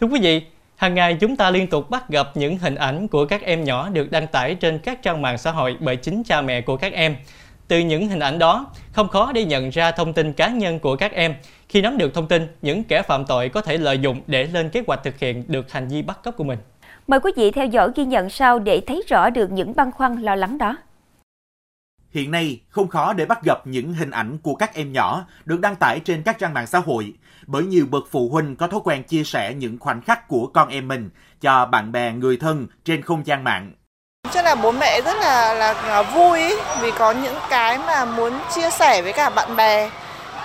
Thưa 0.00 0.06
quý 0.06 0.20
vị, 0.20 0.40
hàng 0.76 0.94
ngày 0.94 1.16
chúng 1.20 1.36
ta 1.36 1.50
liên 1.50 1.66
tục 1.66 1.90
bắt 1.90 2.08
gặp 2.08 2.36
những 2.36 2.58
hình 2.58 2.74
ảnh 2.74 3.08
của 3.08 3.26
các 3.26 3.42
em 3.42 3.64
nhỏ 3.64 3.88
được 3.88 4.10
đăng 4.10 4.26
tải 4.26 4.54
trên 4.54 4.78
các 4.78 5.02
trang 5.02 5.22
mạng 5.22 5.38
xã 5.38 5.50
hội 5.50 5.76
bởi 5.80 5.96
chính 5.96 6.22
cha 6.24 6.42
mẹ 6.42 6.60
của 6.60 6.76
các 6.76 6.92
em. 6.92 7.16
Từ 7.72 7.78
những 7.78 8.08
hình 8.08 8.18
ảnh 8.18 8.38
đó, 8.38 8.66
không 8.92 9.08
khó 9.08 9.32
để 9.32 9.44
nhận 9.44 9.70
ra 9.70 9.90
thông 9.90 10.12
tin 10.12 10.32
cá 10.32 10.48
nhân 10.48 10.78
của 10.78 10.96
các 10.96 11.12
em. 11.12 11.34
Khi 11.68 11.80
nắm 11.80 11.98
được 11.98 12.14
thông 12.14 12.28
tin, 12.28 12.46
những 12.62 12.84
kẻ 12.84 13.02
phạm 13.02 13.24
tội 13.26 13.48
có 13.48 13.60
thể 13.60 13.78
lợi 13.78 13.98
dụng 13.98 14.20
để 14.26 14.44
lên 14.46 14.70
kế 14.70 14.82
hoạch 14.86 15.00
thực 15.04 15.18
hiện 15.18 15.44
được 15.48 15.72
hành 15.72 15.88
vi 15.88 16.02
bắt 16.02 16.18
cóc 16.24 16.36
của 16.36 16.44
mình. 16.44 16.58
Mời 17.06 17.20
quý 17.20 17.32
vị 17.36 17.50
theo 17.50 17.66
dõi 17.66 17.90
ghi 17.96 18.04
nhận 18.04 18.30
sau 18.30 18.58
để 18.58 18.80
thấy 18.86 19.02
rõ 19.08 19.30
được 19.30 19.52
những 19.52 19.76
băn 19.76 19.90
khoăn 19.90 20.16
lo 20.16 20.34
lắng 20.34 20.58
đó. 20.58 20.76
Hiện 22.10 22.30
nay, 22.30 22.60
không 22.68 22.88
khó 22.88 23.12
để 23.12 23.26
bắt 23.26 23.42
gặp 23.44 23.66
những 23.66 23.94
hình 23.94 24.10
ảnh 24.10 24.38
của 24.38 24.54
các 24.54 24.74
em 24.74 24.92
nhỏ 24.92 25.26
được 25.44 25.60
đăng 25.60 25.76
tải 25.76 26.00
trên 26.00 26.22
các 26.22 26.38
trang 26.38 26.54
mạng 26.54 26.66
xã 26.66 26.78
hội, 26.78 27.12
bởi 27.46 27.62
nhiều 27.62 27.86
bậc 27.90 28.04
phụ 28.10 28.28
huynh 28.28 28.56
có 28.56 28.66
thói 28.66 28.80
quen 28.84 29.02
chia 29.02 29.24
sẻ 29.24 29.54
những 29.54 29.78
khoảnh 29.78 30.00
khắc 30.00 30.28
của 30.28 30.46
con 30.46 30.68
em 30.68 30.88
mình 30.88 31.10
cho 31.40 31.66
bạn 31.66 31.92
bè, 31.92 32.12
người 32.12 32.36
thân 32.36 32.66
trên 32.84 33.02
không 33.02 33.26
gian 33.26 33.44
mạng. 33.44 33.72
Chắc 34.30 34.44
là 34.44 34.54
bố 34.54 34.70
mẹ 34.70 35.00
rất 35.00 35.16
là 35.20 35.54
là 35.88 36.02
vui 36.02 36.38
ý, 36.38 36.54
vì 36.80 36.90
có 36.90 37.10
những 37.10 37.34
cái 37.50 37.78
mà 37.78 38.04
muốn 38.04 38.32
chia 38.54 38.70
sẻ 38.70 39.02
với 39.02 39.12
cả 39.12 39.30
bạn 39.30 39.56
bè, 39.56 39.90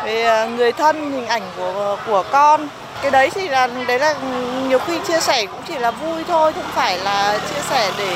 với 0.04 0.24
ờ, 0.24 0.48
người 0.48 0.72
thân 0.72 1.12
hình 1.12 1.28
ảnh 1.28 1.42
của 1.58 1.98
của 2.08 2.24
con. 2.32 2.68
Cái 3.02 3.12
đấy 3.12 3.30
thì 3.30 3.48
là 3.48 3.68
đấy 3.88 4.00
là 4.00 4.16
nhiều 4.68 4.80
khi 4.80 5.00
chia 5.08 5.20
sẻ 5.20 5.46
cũng 5.46 5.62
chỉ 5.68 5.78
là 5.78 5.92
vui 5.92 6.24
thôi, 6.28 6.54
không 6.54 6.72
phải 6.76 6.98
là 6.98 7.40
chia 7.50 7.62
sẻ 7.70 7.92
để 7.98 8.14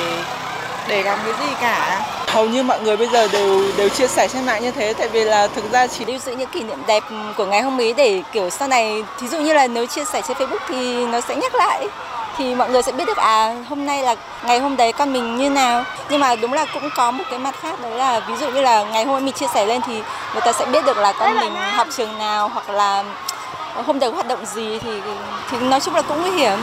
để 0.88 1.04
làm 1.04 1.20
cái 1.26 1.34
gì 1.48 1.54
cả. 1.62 2.02
Hầu 2.28 2.46
như 2.46 2.64
mọi 2.64 2.82
người 2.82 2.98
bây 2.98 3.08
giờ 3.08 3.28
đều 3.28 3.64
đều 3.78 3.90
chia 3.90 4.08
sẻ 4.08 4.28
trên 4.28 4.46
mạng 4.46 4.64
như 4.64 4.72
thế 4.72 4.94
tại 4.94 5.08
vì 5.08 5.24
là 5.24 5.48
thực 5.48 5.72
ra 5.72 5.88
chỉ 5.88 6.06
lưu 6.06 6.18
giữ 6.18 6.32
những 6.32 6.50
kỷ 6.50 6.64
niệm 6.64 6.84
đẹp 6.88 7.04
của 7.38 7.46
ngày 7.46 7.62
hôm 7.62 7.82
ấy 7.82 7.94
để 7.94 8.22
kiểu 8.32 8.50
sau 8.50 8.68
này 8.68 9.04
thí 9.20 9.28
dụ 9.28 9.40
như 9.40 9.54
là 9.54 9.68
nếu 9.68 9.86
chia 9.86 10.06
sẻ 10.06 10.22
trên 10.28 10.38
Facebook 10.38 10.66
thì 10.70 11.06
nó 11.06 11.22
sẽ 11.22 11.36
nhắc 11.36 11.56
lại 11.56 11.88
thì 12.38 12.56
mọi 12.56 12.70
người 12.70 12.82
sẽ 12.82 12.92
biết 12.92 13.06
được 13.08 13.18
à 13.18 13.56
hôm 13.70 13.86
nay 13.86 14.04
là 14.04 14.16
ngày 14.44 14.60
hôm 14.60 14.78
đấy 14.78 14.94
con 14.94 15.14
mình 15.14 15.38
như 15.38 15.50
nào. 15.50 15.84
Nhưng 16.10 16.20
mà 16.20 16.36
đúng 16.36 16.54
là 16.54 16.66
cũng 16.74 16.90
có 16.96 17.12
một 17.12 17.24
cái 17.30 17.40
mặt 17.40 17.56
khác 17.62 17.82
đó 17.82 17.90
là 17.90 18.20
ví 18.20 18.36
dụ 18.36 18.50
như 18.50 18.62
là 18.62 18.84
ngày 18.84 19.06
hôm 19.06 19.16
ấy 19.16 19.22
mình 19.22 19.34
chia 19.34 19.48
sẻ 19.54 19.66
lên 19.66 19.82
thì 19.88 19.94
người 20.34 20.42
ta 20.42 20.52
sẽ 20.54 20.66
biết 20.66 20.86
được 20.86 20.98
là 20.98 21.14
con 21.14 21.40
mình 21.40 21.56
học 21.56 21.88
trường 21.98 22.18
nào 22.18 22.48
hoặc 22.48 22.70
là 22.70 23.04
hôm 23.86 24.00
đấy 24.00 24.12
hoạt 24.12 24.28
động 24.28 24.46
gì 24.46 24.80
thì 24.80 25.02
thì 25.52 25.58
nói 25.58 25.80
chung 25.80 25.96
là 25.96 26.02
cũng 26.02 26.22
nguy 26.22 26.32
hiểm 26.32 26.60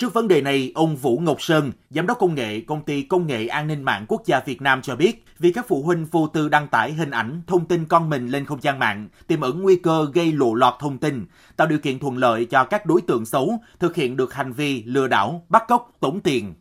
Trước 0.00 0.14
vấn 0.14 0.28
đề 0.28 0.40
này, 0.40 0.72
ông 0.74 0.96
Vũ 0.96 1.18
Ngọc 1.18 1.42
Sơn, 1.42 1.72
giám 1.90 2.06
đốc 2.06 2.18
công 2.18 2.34
nghệ 2.34 2.60
công 2.66 2.82
ty 2.82 3.02
công 3.02 3.26
nghệ 3.26 3.46
an 3.46 3.66
ninh 3.66 3.82
mạng 3.82 4.04
quốc 4.08 4.22
gia 4.24 4.40
Việt 4.40 4.62
Nam 4.62 4.82
cho 4.82 4.96
biết, 4.96 5.24
vì 5.38 5.52
các 5.52 5.68
phụ 5.68 5.82
huynh 5.82 6.06
vô 6.10 6.26
tư 6.26 6.48
đăng 6.48 6.68
tải 6.68 6.92
hình 6.92 7.10
ảnh, 7.10 7.42
thông 7.46 7.64
tin 7.64 7.84
con 7.84 8.10
mình 8.10 8.28
lên 8.28 8.44
không 8.44 8.62
gian 8.62 8.78
mạng, 8.78 9.08
tiềm 9.26 9.40
ẩn 9.40 9.62
nguy 9.62 9.76
cơ 9.76 10.06
gây 10.14 10.32
lộ 10.32 10.54
lọt 10.54 10.74
thông 10.80 10.98
tin, 10.98 11.26
tạo 11.56 11.66
điều 11.66 11.78
kiện 11.78 11.98
thuận 11.98 12.16
lợi 12.16 12.44
cho 12.44 12.64
các 12.64 12.86
đối 12.86 13.00
tượng 13.00 13.26
xấu 13.26 13.58
thực 13.78 13.96
hiện 13.96 14.16
được 14.16 14.32
hành 14.34 14.52
vi 14.52 14.82
lừa 14.82 15.06
đảo, 15.06 15.42
bắt 15.48 15.64
cóc, 15.68 15.90
tống 16.00 16.20
tiền. 16.20 16.54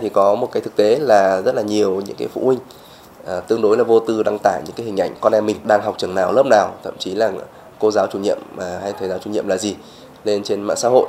Thì 0.00 0.08
có 0.08 0.34
một 0.34 0.52
cái 0.52 0.62
thực 0.62 0.76
tế 0.76 0.98
là 0.98 1.40
rất 1.40 1.54
là 1.54 1.62
nhiều 1.62 2.02
những 2.06 2.16
cái 2.16 2.28
phụ 2.28 2.44
huynh 2.44 2.58
à, 3.26 3.40
tương 3.40 3.62
đối 3.62 3.76
là 3.76 3.84
vô 3.84 4.00
tư 4.00 4.22
đăng 4.22 4.38
tải 4.42 4.62
những 4.66 4.76
cái 4.76 4.86
hình 4.86 5.00
ảnh 5.00 5.14
con 5.20 5.32
em 5.32 5.46
mình 5.46 5.56
đang 5.64 5.82
học 5.82 5.94
trường 5.98 6.14
nào, 6.14 6.32
lớp 6.32 6.46
nào, 6.50 6.74
thậm 6.84 6.94
chí 6.98 7.14
là 7.14 7.32
cô 7.78 7.90
giáo 7.90 8.06
chủ 8.12 8.18
nhiệm 8.18 8.38
à, 8.58 8.78
hay 8.82 8.92
thầy 8.98 9.08
giáo 9.08 9.18
chủ 9.18 9.30
nhiệm 9.30 9.48
là 9.48 9.56
gì 9.56 9.76
lên 10.24 10.42
trên 10.42 10.62
mạng 10.62 10.76
xã 10.76 10.88
hội 10.88 11.08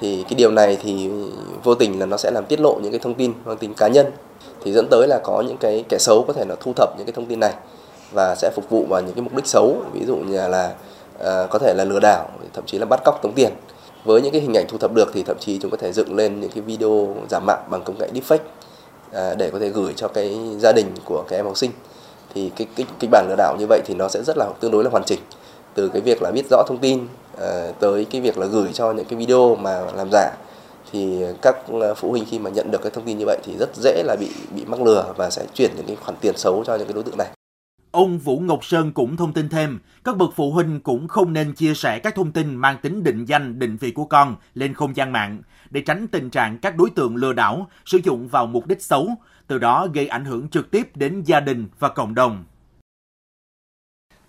thì 0.00 0.24
cái 0.28 0.34
điều 0.34 0.50
này 0.50 0.78
thì 0.82 1.10
vô 1.64 1.74
tình 1.74 2.00
là 2.00 2.06
nó 2.06 2.16
sẽ 2.16 2.30
làm 2.30 2.44
tiết 2.44 2.60
lộ 2.60 2.78
những 2.82 2.92
cái 2.92 3.00
thông 3.00 3.14
tin 3.14 3.32
mang 3.44 3.56
tính 3.56 3.74
cá 3.74 3.88
nhân. 3.88 4.06
Thì 4.64 4.72
dẫn 4.72 4.86
tới 4.90 5.08
là 5.08 5.20
có 5.24 5.42
những 5.46 5.56
cái 5.56 5.84
kẻ 5.88 5.98
xấu 6.00 6.24
có 6.26 6.32
thể 6.32 6.44
là 6.48 6.56
thu 6.60 6.72
thập 6.76 6.88
những 6.98 7.06
cái 7.06 7.12
thông 7.12 7.26
tin 7.26 7.40
này 7.40 7.54
và 8.12 8.34
sẽ 8.34 8.50
phục 8.54 8.70
vụ 8.70 8.86
vào 8.88 9.02
những 9.02 9.14
cái 9.14 9.22
mục 9.22 9.34
đích 9.34 9.46
xấu 9.46 9.76
ví 9.92 10.04
dụ 10.06 10.16
như 10.16 10.48
là 10.48 10.74
uh, 11.16 11.50
có 11.50 11.58
thể 11.58 11.74
là 11.76 11.84
lừa 11.84 12.00
đảo 12.00 12.28
thậm 12.52 12.64
chí 12.66 12.78
là 12.78 12.86
bắt 12.86 13.00
cóc 13.04 13.22
tống 13.22 13.32
tiền. 13.32 13.52
Với 14.04 14.22
những 14.22 14.32
cái 14.32 14.40
hình 14.40 14.56
ảnh 14.56 14.66
thu 14.68 14.78
thập 14.78 14.94
được 14.94 15.10
thì 15.14 15.22
thậm 15.22 15.36
chí 15.40 15.58
chúng 15.58 15.70
có 15.70 15.76
thể 15.76 15.92
dựng 15.92 16.16
lên 16.16 16.40
những 16.40 16.50
cái 16.50 16.60
video 16.60 17.16
giả 17.30 17.38
mạo 17.38 17.58
bằng 17.70 17.82
công 17.84 17.98
nghệ 17.98 18.08
deepfake 18.14 18.38
uh, 19.32 19.38
để 19.38 19.50
có 19.50 19.58
thể 19.58 19.68
gửi 19.68 19.92
cho 19.96 20.08
cái 20.08 20.38
gia 20.58 20.72
đình 20.72 20.86
của 21.04 21.24
cái 21.28 21.38
em 21.38 21.46
học 21.46 21.56
sinh. 21.56 21.70
Thì 22.34 22.50
cái 22.56 22.66
kịch, 22.76 22.86
kịch 23.00 23.10
bản 23.10 23.26
lừa 23.28 23.36
đảo 23.38 23.56
như 23.58 23.66
vậy 23.68 23.80
thì 23.84 23.94
nó 23.94 24.08
sẽ 24.08 24.22
rất 24.22 24.36
là 24.36 24.46
tương 24.60 24.70
đối 24.70 24.84
là 24.84 24.90
hoàn 24.90 25.04
chỉnh. 25.04 25.20
Từ 25.74 25.88
cái 25.88 26.02
việc 26.02 26.22
là 26.22 26.30
biết 26.30 26.44
rõ 26.50 26.62
thông 26.68 26.78
tin 26.78 27.06
tới 27.80 28.06
cái 28.10 28.20
việc 28.20 28.38
là 28.38 28.46
gửi 28.46 28.72
cho 28.72 28.92
những 28.92 29.04
cái 29.04 29.18
video 29.18 29.56
mà 29.56 29.80
làm 29.96 30.08
giả 30.12 30.30
thì 30.92 31.22
các 31.42 31.56
ờ, 31.80 31.94
phụ 31.94 32.10
huynh 32.10 32.24
khi 32.30 32.38
mà 32.38 32.50
nhận 32.50 32.70
được 32.70 32.82
cái 32.82 32.90
thông 32.90 33.04
tin 33.04 33.18
như 33.18 33.24
vậy 33.26 33.38
thì 33.44 33.56
rất 33.58 33.70
dễ 33.74 34.02
là 34.06 34.16
bị 34.20 34.30
bị 34.54 34.64
mắc 34.64 34.82
lừa 34.82 35.14
và 35.16 35.30
sẽ 35.30 35.46
chuyển 35.54 35.70
những 35.76 35.86
cái 35.86 35.96
khoản 35.96 36.16
tiền 36.20 36.36
xấu 36.36 36.64
cho 36.64 36.76
những 36.76 36.86
cái 36.86 36.94
đối 36.94 37.02
tượng 37.02 37.18
này. 37.18 37.28
Ông 37.90 38.18
Vũ 38.18 38.38
Ngọc 38.38 38.64
Sơn 38.64 38.92
cũng 38.92 39.16
thông 39.16 39.32
tin 39.32 39.48
thêm, 39.48 39.78
các 40.04 40.16
bậc 40.16 40.30
phụ 40.36 40.50
huynh 40.50 40.80
cũng 40.80 41.08
không 41.08 41.32
nên 41.32 41.52
chia 41.52 41.74
sẻ 41.74 41.98
các 41.98 42.14
thông 42.14 42.32
tin 42.32 42.54
mang 42.54 42.76
tính 42.82 43.02
định 43.02 43.24
danh, 43.24 43.58
định 43.58 43.76
vị 43.76 43.90
của 43.90 44.04
con 44.04 44.36
lên 44.54 44.74
không 44.74 44.96
gian 44.96 45.12
mạng 45.12 45.42
để 45.70 45.80
tránh 45.80 46.06
tình 46.08 46.30
trạng 46.30 46.58
các 46.58 46.76
đối 46.76 46.90
tượng 46.90 47.16
lừa 47.16 47.32
đảo 47.32 47.66
sử 47.84 47.98
dụng 48.04 48.28
vào 48.28 48.46
mục 48.46 48.66
đích 48.66 48.82
xấu, 48.82 49.08
từ 49.46 49.58
đó 49.58 49.86
gây 49.94 50.06
ảnh 50.06 50.24
hưởng 50.24 50.48
trực 50.48 50.70
tiếp 50.70 50.96
đến 50.96 51.22
gia 51.22 51.40
đình 51.40 51.68
và 51.78 51.88
cộng 51.88 52.14
đồng. 52.14 52.44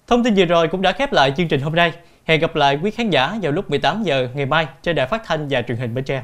Thông 0.08 0.24
tin 0.24 0.34
vừa 0.38 0.46
rồi 0.46 0.68
cũng 0.68 0.82
đã 0.82 0.92
khép 0.92 1.14
lại 1.14 1.34
chương 1.38 1.48
trình 1.48 1.62
hôm 1.62 1.76
nay. 1.76 1.94
Hẹn 2.26 2.40
gặp 2.40 2.56
lại 2.56 2.80
quý 2.84 2.92
khán 2.92 3.10
giả 3.10 3.38
vào 3.42 3.52
lúc 3.52 3.70
18 3.70 4.04
giờ 4.04 4.28
ngày 4.36 4.46
mai 4.46 4.68
trên 4.82 4.96
đài 4.96 5.08
phát 5.08 5.22
thanh 5.26 5.48
và 5.50 5.62
truyền 5.62 5.78
hình 5.78 5.94
Bến 5.94 6.04
Tre. 6.04 6.24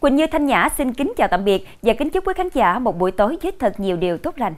Quỳnh 0.00 0.16
Như 0.16 0.26
Thanh 0.26 0.46
Nhã 0.46 0.68
xin 0.76 0.94
kính 0.94 1.12
chào 1.16 1.28
tạm 1.28 1.44
biệt 1.44 1.68
và 1.82 1.94
kính 1.94 2.10
chúc 2.10 2.26
quý 2.26 2.32
khán 2.36 2.48
giả 2.54 2.78
một 2.78 2.98
buổi 2.98 3.10
tối 3.10 3.36
với 3.42 3.52
thật 3.58 3.80
nhiều 3.80 3.96
điều 3.96 4.18
tốt 4.18 4.38
lành. 4.38 4.54